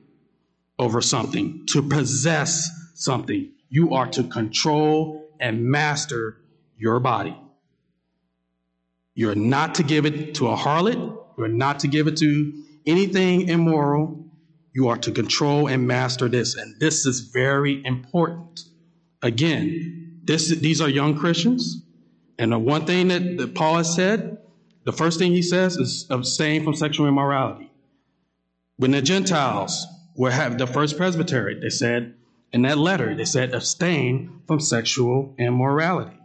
[0.80, 3.52] over something, to possess something.
[3.69, 6.38] You are to control and master
[6.78, 7.38] your body.
[9.13, 11.19] You're not to give it to a harlot.
[11.38, 14.26] You're not to give it to anything immoral.
[14.74, 16.56] You are to control and master this.
[16.56, 18.62] And this is very important.
[19.22, 21.84] Again, this, these are young Christians.
[22.40, 24.40] And the one thing that, that Paul has said,
[24.84, 27.72] the first thing he says is abstain from sexual immorality.
[28.78, 32.16] When the Gentiles were have the first presbytery, they said
[32.52, 36.18] in that letter, they said, abstain from sexual immorality.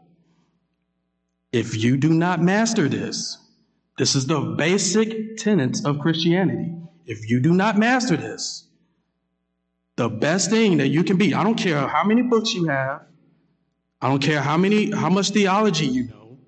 [1.53, 3.39] If you do not master this,
[3.97, 6.75] this is the basic tenets of Christianity.
[7.09, 8.69] If you do not master this,
[9.97, 13.01] the best thing that you can be, I don't care how many books you have,
[14.01, 16.39] I don't care how many how much theology you know,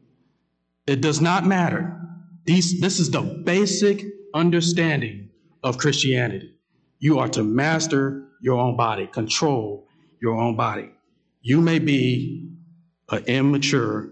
[0.86, 1.98] it does not matter.
[2.44, 5.30] These, this is the basic understanding
[5.64, 6.54] of Christianity.
[6.98, 9.88] You are to master your own body, control
[10.20, 10.90] your own body.
[11.40, 12.50] You may be
[13.08, 14.10] an immature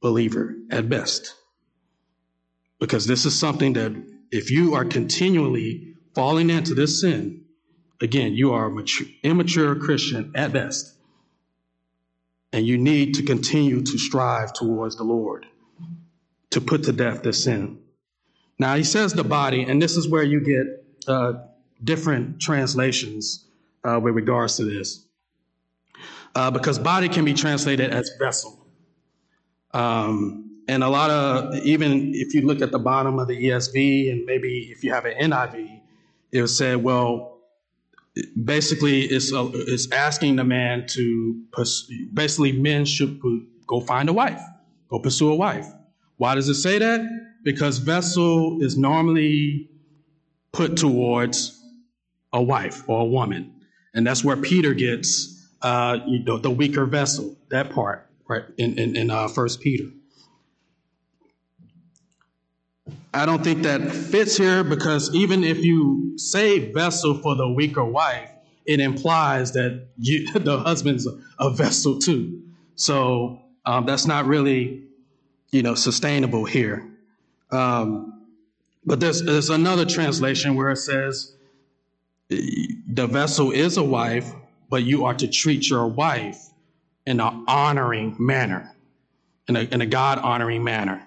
[0.00, 1.34] believer at best.
[2.78, 3.92] Because this is something that
[4.30, 7.44] if you are continually falling into this sin,
[8.00, 10.94] again, you are a mature, immature Christian at best.
[12.52, 15.46] And you need to continue to strive towards the Lord
[16.50, 17.78] to put to death this sin.
[18.58, 21.34] Now, he says the body, and this is where you get uh,
[21.82, 23.46] different translations
[23.84, 25.06] uh, with regards to this.
[26.34, 28.66] Uh, because body can be translated as vessel.
[29.72, 34.12] Um, and a lot of, even if you look at the bottom of the ESV,
[34.12, 35.79] and maybe if you have an NIV,
[36.32, 37.38] it will say, well,
[38.44, 41.42] basically it's, a, it's asking the man to,
[42.12, 43.20] basically men should
[43.66, 44.40] go find a wife,
[44.88, 45.66] go pursue a wife.
[46.16, 47.00] Why does it say that?
[47.42, 49.70] Because vessel is normally
[50.52, 51.58] put towards
[52.32, 53.54] a wife or a woman.
[53.94, 58.78] And that's where Peter gets uh, you know, the weaker vessel, that part, right, in,
[58.78, 59.84] in, in uh, 1 Peter.
[63.12, 67.84] I don't think that fits here because even if you say vessel for the weaker
[67.84, 68.30] wife,
[68.66, 72.42] it implies that you, the husband's a vessel too.
[72.76, 74.84] So um, that's not really,
[75.50, 76.86] you know, sustainable here.
[77.50, 78.26] Um,
[78.86, 81.34] but there's, there's another translation where it says
[82.28, 84.32] the vessel is a wife,
[84.68, 86.38] but you are to treat your wife
[87.06, 88.72] in an honoring manner,
[89.48, 91.06] in a, in a God honoring manner.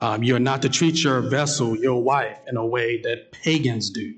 [0.00, 4.14] Um, you're not to treat your vessel, your wife, in a way that pagans do.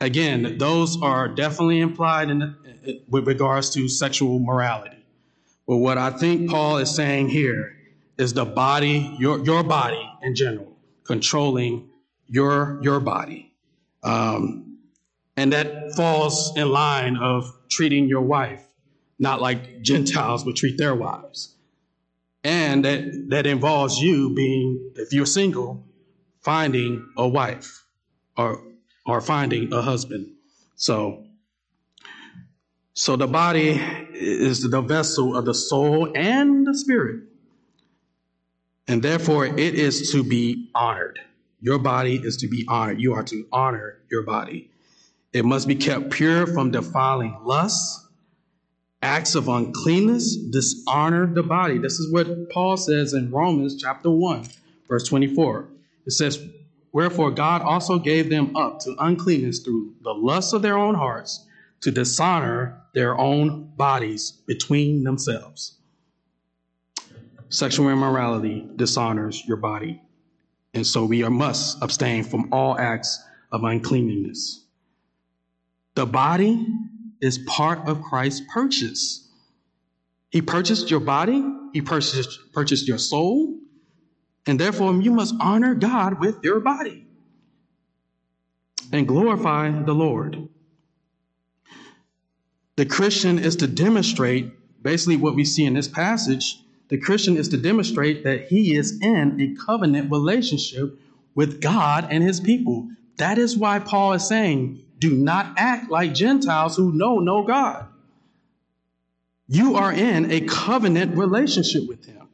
[0.00, 2.54] Again, those are definitely implied in,
[3.08, 5.04] with regards to sexual morality.
[5.66, 7.74] But what I think Paul is saying here
[8.18, 11.88] is the body, your, your body in general, controlling
[12.26, 13.52] your, your body.
[14.02, 14.78] Um,
[15.36, 18.62] and that falls in line of treating your wife
[19.18, 21.53] not like Gentiles would treat their wives.
[22.44, 25.82] And that, that involves you being, if you're single,
[26.42, 27.84] finding a wife
[28.36, 28.62] or,
[29.06, 30.30] or finding a husband.
[30.76, 31.24] So,
[32.92, 33.80] so the body
[34.12, 37.22] is the vessel of the soul and the spirit.
[38.86, 41.18] And therefore, it is to be honored.
[41.62, 43.00] Your body is to be honored.
[43.00, 44.70] You are to honor your body.
[45.32, 48.03] It must be kept pure from defiling lusts
[49.04, 51.78] acts of uncleanness dishonor the body.
[51.78, 54.46] This is what Paul says in Romans chapter 1,
[54.88, 55.68] verse 24.
[56.06, 56.42] It says,
[56.90, 61.46] Wherefore God also gave them up to uncleanness through the lust of their own hearts
[61.82, 65.76] to dishonor their own bodies between themselves.
[67.50, 70.00] Sexual immorality dishonors your body.
[70.72, 74.64] And so we must abstain from all acts of uncleanness.
[75.94, 76.66] The body
[77.24, 79.26] is part of Christ's purchase.
[80.30, 83.58] He purchased your body, He purchased, purchased your soul,
[84.46, 87.06] and therefore, you must honor God with your body
[88.92, 90.48] and glorify the Lord.
[92.76, 94.52] The Christian is to demonstrate
[94.82, 96.58] basically what we see in this passage.
[96.88, 100.98] The Christian is to demonstrate that he is in a covenant relationship
[101.34, 102.88] with God and his people.
[103.16, 107.86] That is why Paul is saying, do not act like Gentiles who know no God.
[109.46, 112.28] You are in a covenant relationship with him.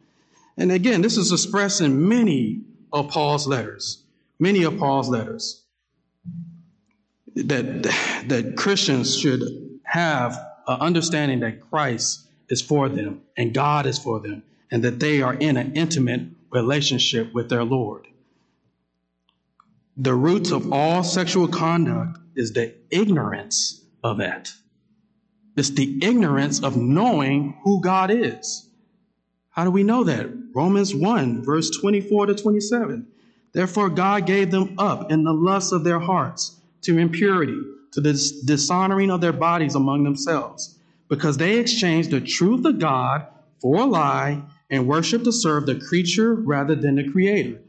[0.57, 4.03] And again, this is expressed in many of Paul's letters,
[4.39, 5.63] many of Paul's letters.
[7.35, 7.85] That,
[8.27, 9.43] that Christians should
[9.85, 15.01] have an understanding that Christ is for them and God is for them, and that
[15.01, 18.07] they are in an intimate relationship with their Lord.
[20.03, 24.51] The roots of all sexual conduct is the ignorance of that.
[25.59, 28.67] It's the ignorance of knowing who God is.
[29.51, 30.31] How do we know that?
[30.55, 33.09] Romans 1, verse 24 to 27.
[33.53, 37.61] Therefore, God gave them up in the lusts of their hearts to impurity,
[37.93, 38.15] to the
[38.47, 40.79] dishonoring of their bodies among themselves,
[41.11, 43.27] because they exchanged the truth of God
[43.61, 47.61] for a lie and worshiped to serve the creature rather than the Creator,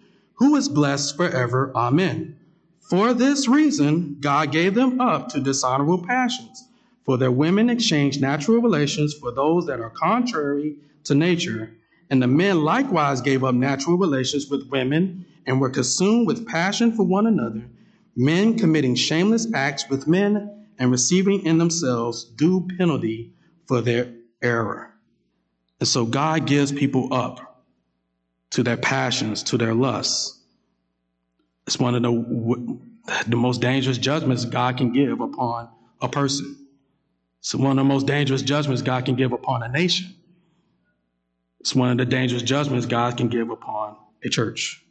[0.41, 1.71] who is blessed forever.
[1.75, 2.35] Amen.
[2.79, 6.67] For this reason, God gave them up to dishonorable passions.
[7.05, 11.71] For their women exchanged natural relations for those that are contrary to nature.
[12.09, 16.95] And the men likewise gave up natural relations with women and were consumed with passion
[16.95, 17.61] for one another,
[18.15, 23.31] men committing shameless acts with men and receiving in themselves due penalty
[23.67, 24.11] for their
[24.41, 24.91] error.
[25.79, 27.50] And so God gives people up
[28.51, 30.39] to their passions, to their lusts.
[31.67, 32.79] It's one of the,
[33.27, 35.69] the most dangerous judgments God can give upon
[36.01, 36.67] a person.
[37.39, 40.13] It's one of the most dangerous judgments God can give upon a nation.
[41.59, 44.83] It's one of the dangerous judgments God can give upon a church.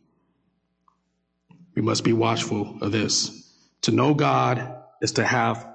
[1.74, 3.52] We must be watchful of this.
[3.82, 5.68] To know God is to have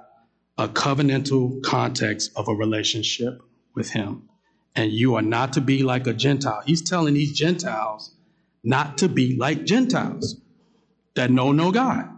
[0.58, 3.40] a covenantal context of a relationship
[3.74, 4.28] with Him.
[4.76, 6.62] And you are not to be like a Gentile.
[6.64, 8.14] He's telling these Gentiles
[8.62, 10.36] not to be like Gentiles
[11.14, 12.08] that know no God.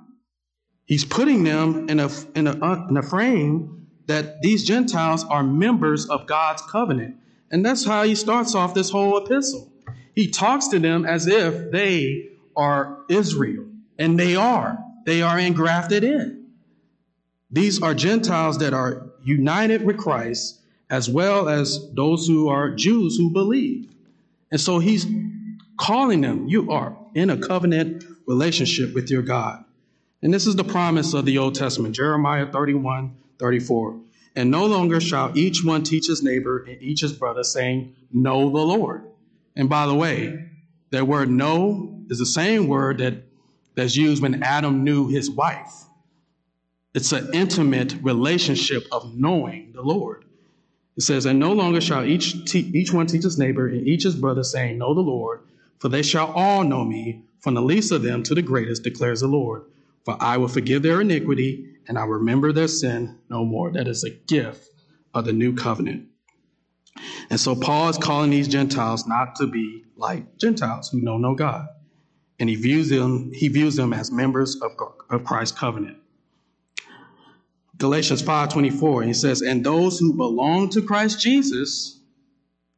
[0.84, 5.42] He's putting them in a, in a, uh, in a frame that these Gentiles are
[5.42, 7.16] members of God's covenant.
[7.50, 9.70] And that's how he starts off this whole epistle.
[10.14, 13.66] He talks to them as if they are Israel,
[13.98, 14.78] and they are.
[15.06, 16.46] They are engrafted in.
[17.50, 20.57] These are Gentiles that are united with Christ,
[20.90, 23.90] as well as those who are Jews who believe.
[24.50, 25.06] And so he's
[25.78, 29.64] calling them, you are in a covenant relationship with your God.
[30.22, 34.00] And this is the promise of the Old Testament, Jeremiah 31, 34.
[34.34, 38.50] And no longer shall each one teach his neighbor and each his brother, saying, Know
[38.50, 39.04] the Lord.
[39.56, 40.48] And by the way,
[40.90, 43.14] that word know is the same word that,
[43.74, 45.84] that's used when Adam knew his wife.
[46.94, 50.24] It's an intimate relationship of knowing the Lord.
[50.98, 54.02] It says, And no longer shall each, te- each one teach his neighbor and each
[54.02, 55.42] his brother, saying, Know the Lord,
[55.78, 59.20] for they shall all know me, from the least of them to the greatest, declares
[59.20, 59.62] the Lord.
[60.04, 63.70] For I will forgive their iniquity and I will remember their sin no more.
[63.70, 64.68] That is a gift
[65.14, 66.08] of the new covenant.
[67.30, 71.36] And so Paul is calling these Gentiles not to be like Gentiles who know no
[71.36, 71.68] God.
[72.40, 74.72] And he views them, he views them as members of,
[75.10, 75.98] of Christ's covenant.
[77.78, 82.00] Galatians 5:24, he says, And those who belong to Christ Jesus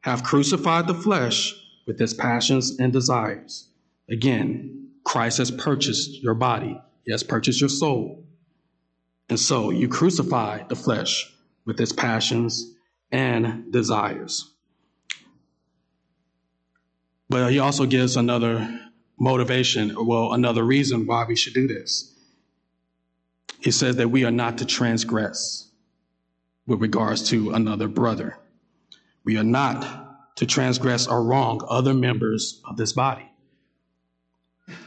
[0.01, 1.53] have crucified the flesh
[1.87, 3.67] with its passions and desires.
[4.09, 6.79] Again, Christ has purchased your body.
[7.03, 8.23] He has purchased your soul.
[9.29, 11.33] And so you crucify the flesh
[11.65, 12.73] with its passions
[13.11, 14.51] and desires.
[17.29, 18.79] But he also gives another
[19.19, 22.13] motivation, well, another reason why we should do this.
[23.61, 25.69] He says that we are not to transgress
[26.65, 28.37] with regards to another brother.
[29.23, 33.29] We are not to transgress or wrong other members of this body.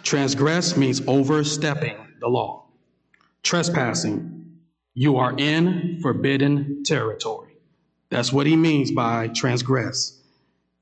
[0.03, 2.67] Transgress means overstepping the law.
[3.43, 4.59] Trespassing,
[4.95, 7.59] you are in forbidden territory.
[8.11, 10.21] That's what he means by transgress.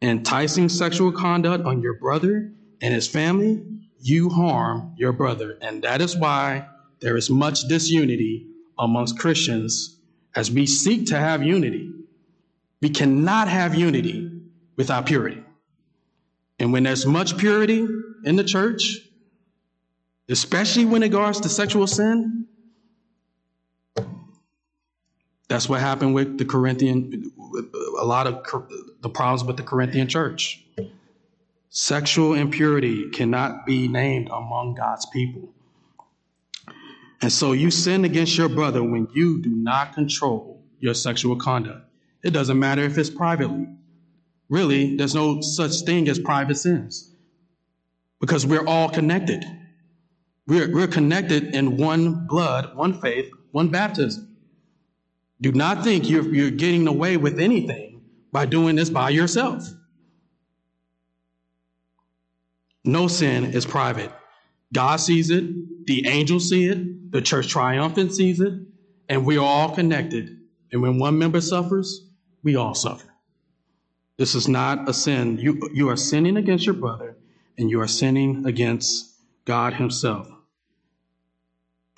[0.01, 3.63] Enticing sexual conduct on your brother and his family,
[4.01, 5.59] you harm your brother.
[5.61, 6.69] And that is why
[7.03, 8.47] there is much disunity
[8.79, 9.99] amongst Christians
[10.35, 11.93] as we seek to have unity.
[12.81, 14.31] We cannot have unity
[14.77, 15.43] without purity.
[16.59, 17.87] And when there's much purity
[18.25, 18.99] in the church,
[20.29, 22.47] especially when it regards to sexual sin,
[25.49, 27.33] that's what happened with the Corinthian,
[28.01, 28.43] a lot of
[29.03, 30.65] the problems with the Corinthian church.
[31.69, 35.53] Sexual impurity cannot be named among God's people.
[37.23, 41.87] And so you sin against your brother when you do not control your sexual conduct.
[42.25, 43.69] It doesn't matter if it's privately.
[44.49, 47.13] Really, there's no such thing as private sins
[48.21, 49.45] because we're all connected.
[50.49, 54.37] We're, we're connected in one blood, one faith, one baptism.
[55.41, 58.03] Do not think you're, you're getting away with anything
[58.33, 59.65] by doing this by yourself.
[62.85, 64.11] No sin is private.
[64.73, 68.55] God sees it, the angels see it, the church triumphant sees it,
[69.09, 70.39] and we're all connected.
[70.73, 72.07] And when one member suffers,
[72.43, 73.09] we all suffer.
[74.17, 75.39] This is not a sin.
[75.39, 77.17] You, you are sinning against your brother,
[77.59, 79.15] and you are sinning against
[79.45, 80.29] God Himself.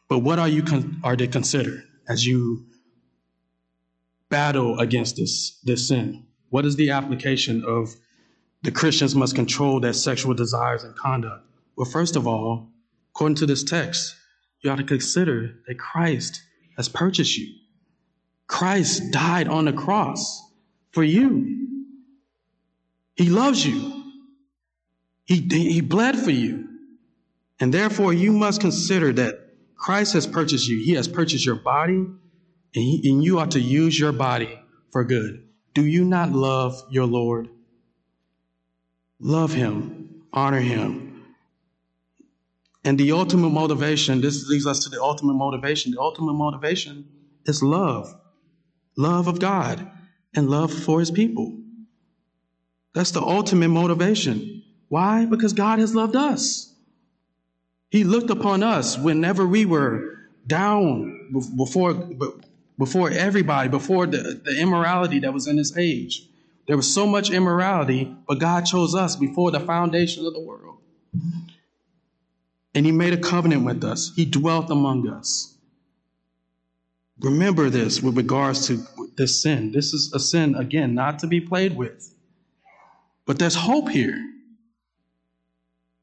[0.09, 2.67] But what are you con- are to consider as you
[4.29, 6.27] battle against this, this sin?
[6.51, 7.95] What is the application of
[8.63, 11.44] the Christians must control their sexual desires and conduct?
[11.77, 12.71] Well, first of all,
[13.15, 14.17] according to this text,
[14.61, 16.43] you ought to consider that Christ
[16.77, 17.55] has purchased you.
[18.47, 20.43] Christ died on the cross
[20.93, 21.69] for you.
[23.17, 24.03] He loves you.
[25.25, 26.69] He, he bled for you.
[27.61, 29.41] And therefore, you must consider that
[29.77, 30.83] Christ has purchased you.
[30.85, 32.19] He has purchased your body, and,
[32.75, 34.59] he, and you ought to use your body
[34.93, 35.49] for good.
[35.73, 37.49] Do you not love your Lord?
[39.21, 41.14] Love him, honor him.
[42.85, 45.93] And the ultimate motivation, this leads us to the ultimate motivation.
[45.93, 47.09] The ultimate motivation
[47.47, 48.15] is love
[48.97, 49.91] love of God
[50.35, 51.57] and love for his people.
[52.95, 54.63] That's the ultimate motivation.
[54.89, 55.27] Why?
[55.27, 56.73] Because God has loved us.
[57.91, 61.95] He looked upon us whenever we were down before,
[62.79, 66.29] before everybody, before the, the immorality that was in this age.
[66.67, 70.79] There was so much immorality, but God chose us before the foundation of the world.
[72.75, 75.57] And He made a covenant with us, He dwelt among us.
[77.21, 78.85] Remember this with regards to
[79.17, 79.73] this sin.
[79.73, 82.13] This is a sin, again, not to be played with.
[83.27, 84.19] But there's hope here.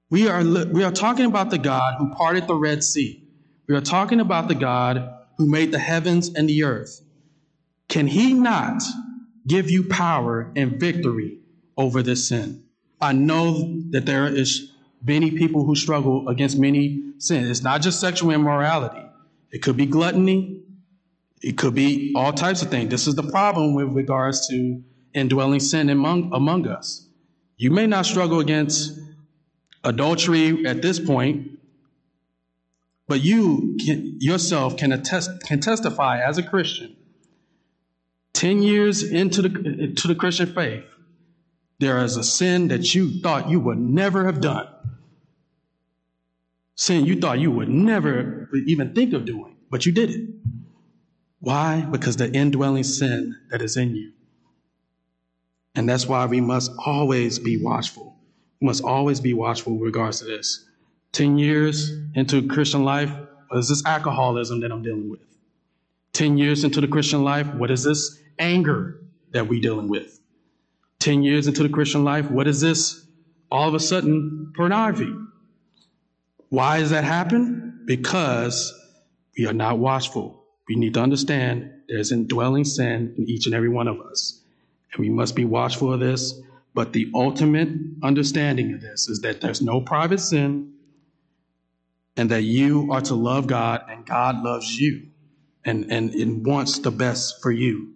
[0.10, 3.24] We are, we are talking about the God who parted the Red Sea.
[3.68, 7.02] We are talking about the God who made the heavens and the earth.
[7.88, 8.82] Can he not
[9.48, 11.40] give you power and victory
[11.78, 12.64] over this sin?
[13.00, 14.71] I know that there is
[15.04, 17.50] many people who struggle against many sins.
[17.50, 19.04] It's not just sexual immorality.
[19.52, 20.64] It could be gluttony.
[21.42, 22.90] It could be all types of things.
[22.90, 24.84] This is the problem with regards to
[25.14, 27.08] indwelling sin among, among us.
[27.58, 29.00] You may not struggle against
[29.84, 31.60] adultery at this point,
[33.08, 36.96] but you can, yourself can attest can testify as a Christian.
[38.34, 40.86] Ten years into the to the Christian faith,
[41.80, 44.68] there is a sin that you thought you would never have done.
[46.82, 50.30] Sin you thought you would never even think of doing, but you did it.
[51.40, 51.82] Why?
[51.82, 54.12] Because the indwelling sin that is in you
[55.76, 58.16] and that's why we must always be watchful.
[58.60, 60.66] We must always be watchful with regards to this.
[61.14, 63.12] 10 years into Christian life,
[63.50, 65.22] what is this alcoholism that I'm dealing with?
[66.14, 69.02] 10 years into the Christian life, what is this anger
[69.32, 70.20] that we're dealing with?
[71.00, 73.06] 10 years into the Christian life, what is this
[73.50, 75.12] all of a sudden pornography?
[76.52, 77.82] Why does that happen?
[77.86, 78.72] Because
[79.38, 80.46] we are not watchful.
[80.68, 84.42] We need to understand there's indwelling sin in each and every one of us
[84.94, 86.34] and we must be watchful of this.
[86.74, 87.70] But the ultimate
[88.04, 90.74] understanding of this is that there's no private sin
[92.16, 95.08] and that you are to love God and God loves you
[95.66, 97.94] and, and, and wants the best for you.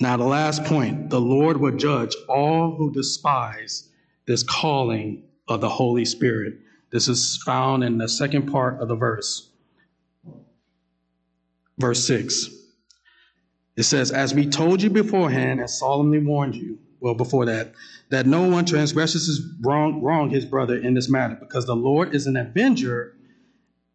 [0.00, 3.88] Now, the last point the Lord will judge all who despise
[4.26, 6.58] this calling of the Holy Spirit.
[6.96, 9.50] This is found in the second part of the verse,
[11.76, 12.48] verse 6.
[13.76, 17.74] It says, As we told you beforehand and solemnly warned you, well, before that,
[18.08, 22.14] that no one transgresses his wrong, wrong his brother in this matter, because the Lord
[22.14, 23.14] is an avenger,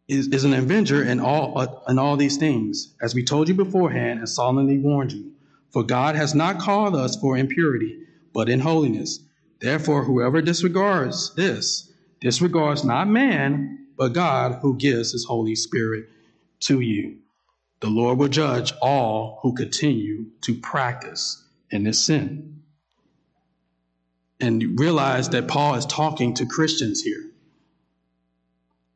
[0.08, 3.56] is, is an avenger in all uh, in all these things, as we told you
[3.56, 5.32] beforehand and solemnly warned you.
[5.72, 7.98] For God has not called us for impurity,
[8.32, 9.22] but in holiness.
[9.60, 11.91] Therefore, whoever disregards this
[12.22, 16.06] This regards not man, but God who gives his Holy Spirit
[16.62, 17.18] to you.
[17.80, 22.62] The Lord will judge all who continue to practice in this sin.
[24.40, 27.32] And realize that Paul is talking to Christians here.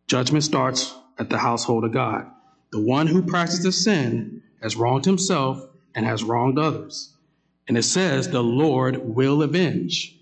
[0.08, 2.28] Judgment starts at the household of God.
[2.72, 7.14] The one who practices sin has wronged himself and has wronged others.
[7.68, 10.15] And it says the Lord will avenge.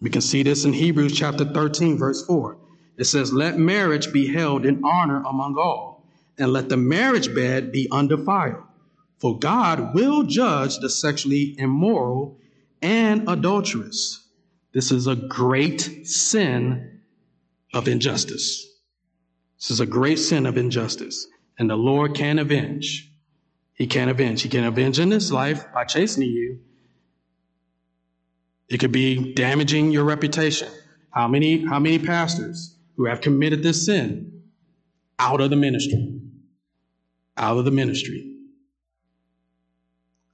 [0.00, 2.56] We can see this in Hebrews chapter 13, verse 4.
[2.96, 6.06] It says, Let marriage be held in honor among all,
[6.38, 8.62] and let the marriage bed be undefiled.
[9.18, 12.38] For God will judge the sexually immoral
[12.80, 14.26] and adulterous.
[14.72, 17.00] This is a great sin
[17.74, 18.66] of injustice.
[19.58, 21.26] This is a great sin of injustice,
[21.58, 23.12] and the Lord can avenge.
[23.74, 24.40] He can avenge.
[24.42, 26.60] He can avenge in this life by chastening you.
[28.70, 30.68] It could be damaging your reputation.
[31.10, 34.44] How many, how many pastors who have committed this sin
[35.18, 36.20] out of the ministry?
[37.36, 38.36] Out of the ministry.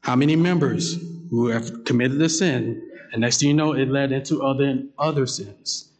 [0.03, 0.99] How many members
[1.30, 5.26] who have committed this sin, and next thing you know, it led into other other
[5.26, 5.91] sins.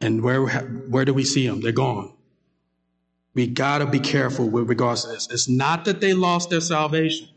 [0.00, 1.60] And where where do we see them?
[1.60, 2.12] They're gone.
[3.34, 5.28] We got to be careful with regards to this.
[5.30, 7.28] It's not that they lost their salvation.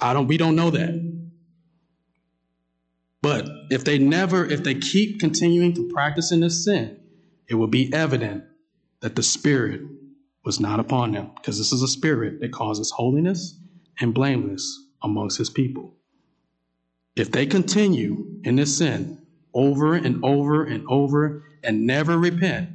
[0.00, 1.09] I don't we don't know that.
[3.22, 6.98] But if they never if they keep continuing to practice in this sin,
[7.48, 8.44] it will be evident
[9.00, 9.82] that the spirit
[10.44, 13.58] was not upon them because this is a spirit that causes holiness
[14.00, 15.94] and blameless amongst his people.
[17.16, 22.70] If they continue in this sin, over and over and over and never repent,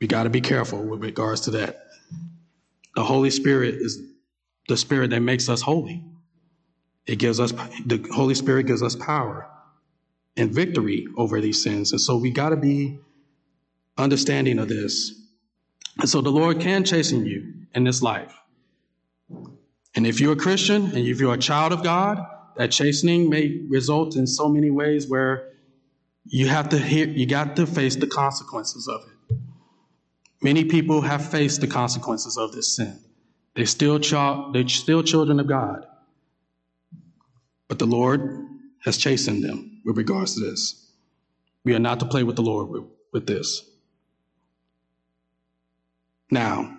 [0.00, 1.86] we got to be careful with regards to that.
[2.94, 4.00] The Holy Spirit is
[4.68, 6.04] the spirit that makes us holy.
[7.06, 9.48] It gives us, the Holy Spirit gives us power
[10.36, 11.92] and victory over these sins.
[11.92, 12.98] And so we got to be
[13.96, 15.12] understanding of this.
[15.98, 18.34] And so the Lord can chasten you in this life.
[19.94, 22.24] And if you're a Christian and if you're a child of God,
[22.56, 25.52] that chastening may result in so many ways where
[26.24, 29.36] you have to hear, you got to face the consequences of it.
[30.42, 32.98] Many people have faced the consequences of this sin.
[33.54, 35.86] They're still, child, they're still children of God.
[37.68, 38.46] But the Lord
[38.84, 40.90] has chastened them with regards to this.
[41.64, 43.68] We are not to play with the Lord with, with this.
[46.30, 46.78] Now,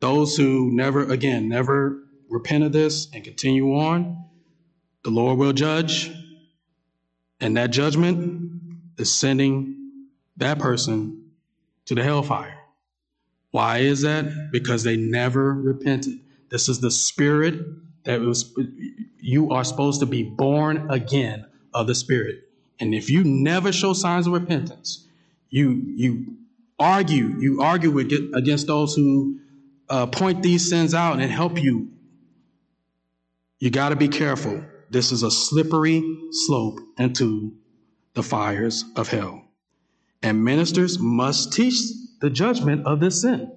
[0.00, 4.24] those who never, again, never repent of this and continue on,
[5.04, 6.10] the Lord will judge,
[7.40, 8.60] and that judgment
[8.98, 11.30] is sending that person
[11.86, 12.58] to the hellfire.
[13.50, 14.50] Why is that?
[14.52, 16.20] Because they never repented.
[16.50, 17.54] This is the spirit
[18.04, 18.56] that was
[19.22, 22.48] you are supposed to be born again of the spirit.
[22.78, 25.06] And if you never show signs of repentance,
[25.48, 26.36] you you
[26.78, 29.38] argue, you argue with, against those who
[29.88, 31.90] uh, point these sins out and help you.
[33.58, 36.02] You got to be careful this is a slippery
[36.32, 37.54] slope into
[38.14, 39.44] the fires of hell.
[40.22, 41.74] And ministers must teach
[42.20, 43.52] the judgment of this sin.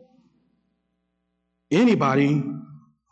[1.72, 2.44] Anybody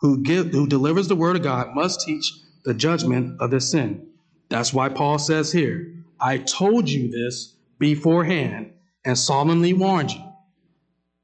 [0.01, 2.33] who, give, who delivers the word of God must teach
[2.65, 4.07] the judgment of this sin.
[4.49, 8.73] That's why Paul says here, I told you this beforehand
[9.05, 10.21] and solemnly warned you.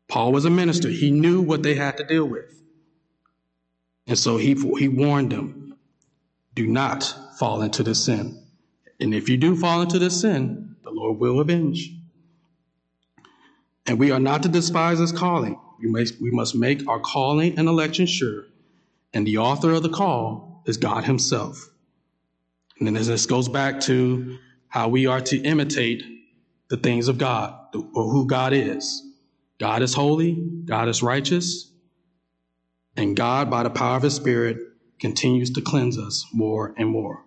[0.07, 0.89] Paul was a minister.
[0.89, 2.45] He knew what they had to deal with.
[4.07, 5.75] And so he, he warned them
[6.55, 7.03] do not
[7.37, 8.43] fall into this sin.
[8.99, 11.91] And if you do fall into this sin, the Lord will avenge.
[13.85, 15.59] And we are not to despise his calling.
[15.79, 18.45] We must, we must make our calling and election sure.
[19.13, 21.69] And the author of the call is God himself.
[22.79, 24.37] And then this goes back to
[24.67, 26.03] how we are to imitate
[26.69, 29.03] the things of God or who God is.
[29.59, 30.35] God is holy,
[30.65, 31.71] God is righteous,
[32.95, 34.57] and God, by the power of his Spirit,
[34.99, 37.23] continues to cleanse us more and more.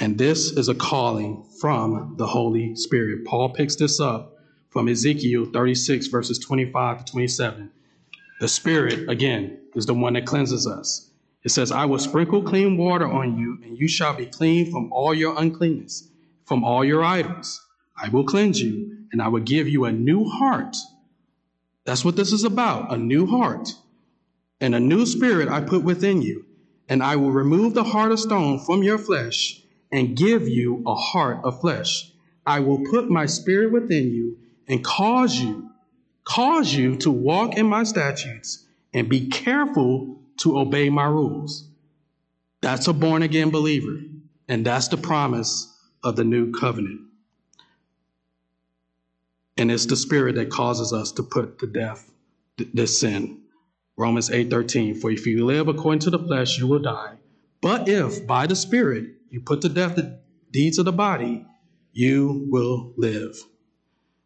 [0.00, 3.24] And this is a calling from the Holy Spirit.
[3.24, 4.36] Paul picks this up
[4.70, 7.70] from Ezekiel 36, verses 25 to 27.
[8.40, 11.08] The Spirit, again, is the one that cleanses us.
[11.44, 14.92] It says, I will sprinkle clean water on you, and you shall be clean from
[14.92, 16.08] all your uncleanness,
[16.44, 17.60] from all your idols.
[17.96, 20.76] I will cleanse you, and I will give you a new heart.
[21.84, 23.68] That's what this is about a new heart
[24.60, 26.46] and a new spirit I put within you,
[26.88, 29.60] and I will remove the heart of stone from your flesh
[29.90, 32.12] and give you a heart of flesh.
[32.46, 35.70] I will put my spirit within you and cause you,
[36.24, 41.68] cause you to walk in my statutes and be careful to obey my rules.
[42.60, 44.00] That's a born again believer.
[44.48, 45.68] And that's the promise
[46.04, 47.00] of the new covenant.
[49.56, 52.10] And it's the spirit that causes us to put to death
[52.72, 53.42] this sin.
[53.96, 57.16] Romans 8:13 For if you live according to the flesh you will die
[57.60, 60.20] but if by the spirit you put to death the
[60.50, 61.46] deeds of the body
[61.92, 63.36] you will live.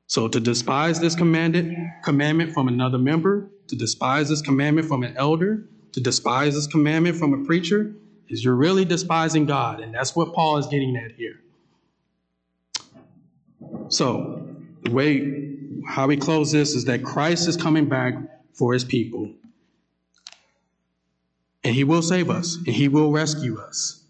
[0.06, 5.16] So to despise this commanded commandment from another member, to despise this commandment from an
[5.16, 7.94] elder, to despise this commandment from a preacher
[8.28, 11.40] is you're really despising God and that's what Paul is getting at here.
[13.88, 14.46] So,
[14.82, 15.46] the way
[15.86, 18.14] how we close this is that Christ is coming back
[18.52, 19.32] for his people.
[21.62, 24.02] And he will save us and he will rescue us.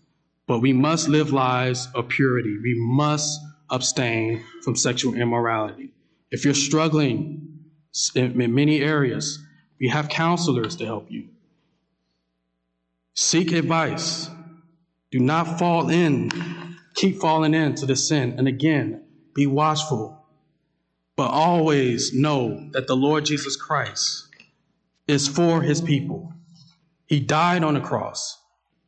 [0.47, 2.57] But we must live lives of purity.
[2.63, 3.41] We must
[3.71, 5.93] abstain from sexual immorality.
[6.31, 7.61] If you're struggling
[8.15, 9.39] in many areas,
[9.81, 11.29] we have counselors to help you.
[13.15, 14.29] Seek advice.
[15.11, 16.31] Do not fall in,
[16.95, 18.35] keep falling into the sin.
[18.39, 19.05] And again,
[19.35, 20.25] be watchful.
[21.17, 24.29] But always know that the Lord Jesus Christ
[25.09, 26.33] is for his people.
[27.07, 28.39] He died on the cross.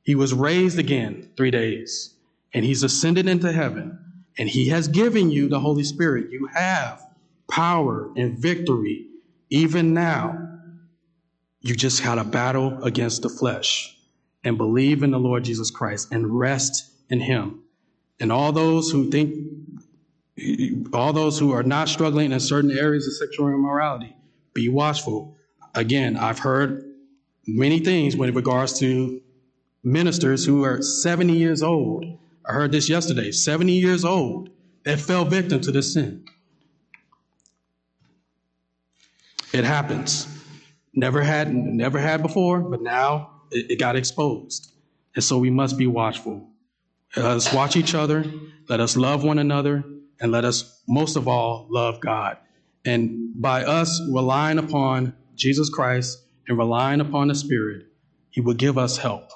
[0.02, 2.14] He was raised again three days,
[2.52, 3.98] and he's ascended into heaven.
[4.38, 6.30] And he has given you the Holy Spirit.
[6.30, 7.04] You have
[7.50, 9.06] power and victory
[9.50, 10.38] even now.
[11.60, 13.96] You just had a battle against the flesh
[14.44, 17.62] and believe in the Lord Jesus Christ and rest in him.
[18.20, 19.34] And all those who think,
[20.92, 24.14] all those who are not struggling in certain areas of sexual immorality,
[24.54, 25.36] be watchful.
[25.74, 26.84] Again, I've heard
[27.46, 29.20] many things with regards to
[29.82, 32.04] ministers who are 70 years old.
[32.48, 34.48] I heard this yesterday 70 years old
[34.84, 36.24] that fell victim to this sin.
[39.52, 40.26] It happens.
[40.94, 44.72] Never had, never had before, but now it, it got exposed.
[45.14, 46.48] And so we must be watchful.
[47.16, 48.24] Let us watch each other.
[48.68, 49.84] Let us love one another.
[50.20, 52.38] And let us, most of all, love God.
[52.84, 56.18] And by us relying upon Jesus Christ
[56.48, 57.86] and relying upon the Spirit,
[58.30, 59.30] He will give us help.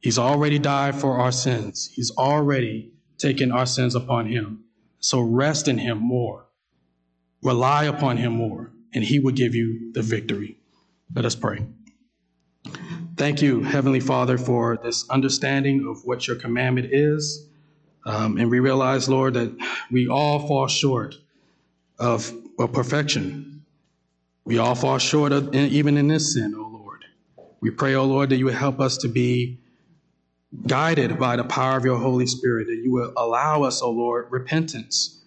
[0.00, 1.90] He's already died for our sins.
[1.94, 4.64] He's already taken our sins upon Him.
[4.98, 6.46] So rest in Him more.
[7.42, 10.56] Rely upon Him more, and He will give you the victory.
[11.14, 11.66] Let us pray.
[13.16, 17.46] Thank you, Heavenly Father, for this understanding of what your commandment is.
[18.06, 19.54] Um, and we realize, Lord, that
[19.90, 21.16] we all fall short
[21.98, 23.64] of, of perfection.
[24.44, 27.04] We all fall short of even in this sin, O Lord.
[27.60, 29.60] We pray, O Lord, that you would help us to be
[30.66, 34.26] guided by the power of your Holy Spirit, that you will allow us, O Lord,
[34.30, 35.20] repentance,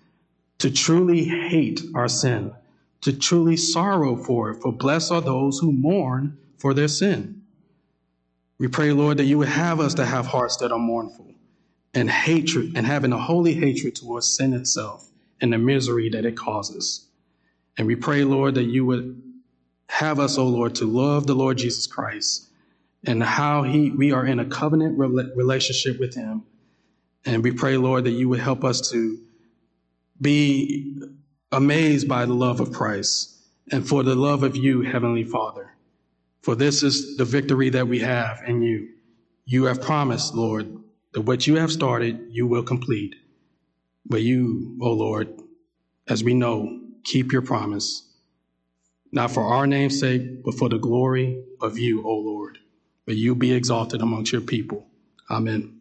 [0.59, 2.53] to truly hate our sin,
[3.01, 4.61] to truly sorrow for it.
[4.61, 7.41] For blessed are those who mourn for their sin.
[8.57, 11.33] We pray, Lord, that you would have us to have hearts that are mournful
[11.93, 15.09] and hatred and having a holy hatred towards sin itself
[15.41, 17.05] and the misery that it causes.
[17.77, 19.21] And we pray, Lord, that you would
[19.87, 22.47] have us, O Lord, to love the Lord Jesus Christ
[23.05, 26.43] and how he we are in a covenant relationship with him.
[27.25, 29.19] And we pray, Lord, that you would help us to
[30.19, 30.97] be
[31.51, 33.37] amazed by the love of Christ
[33.71, 35.73] and for the love of you, Heavenly Father.
[36.41, 38.89] For this is the victory that we have in you.
[39.45, 40.77] You have promised, Lord,
[41.13, 43.15] that what you have started, you will complete.
[44.05, 45.41] But you, O oh Lord,
[46.07, 48.09] as we know, keep your promise,
[49.11, 52.57] not for our name's sake, but for the glory of you, O oh Lord.
[53.05, 54.87] May you be exalted amongst your people.
[55.29, 55.79] Amen.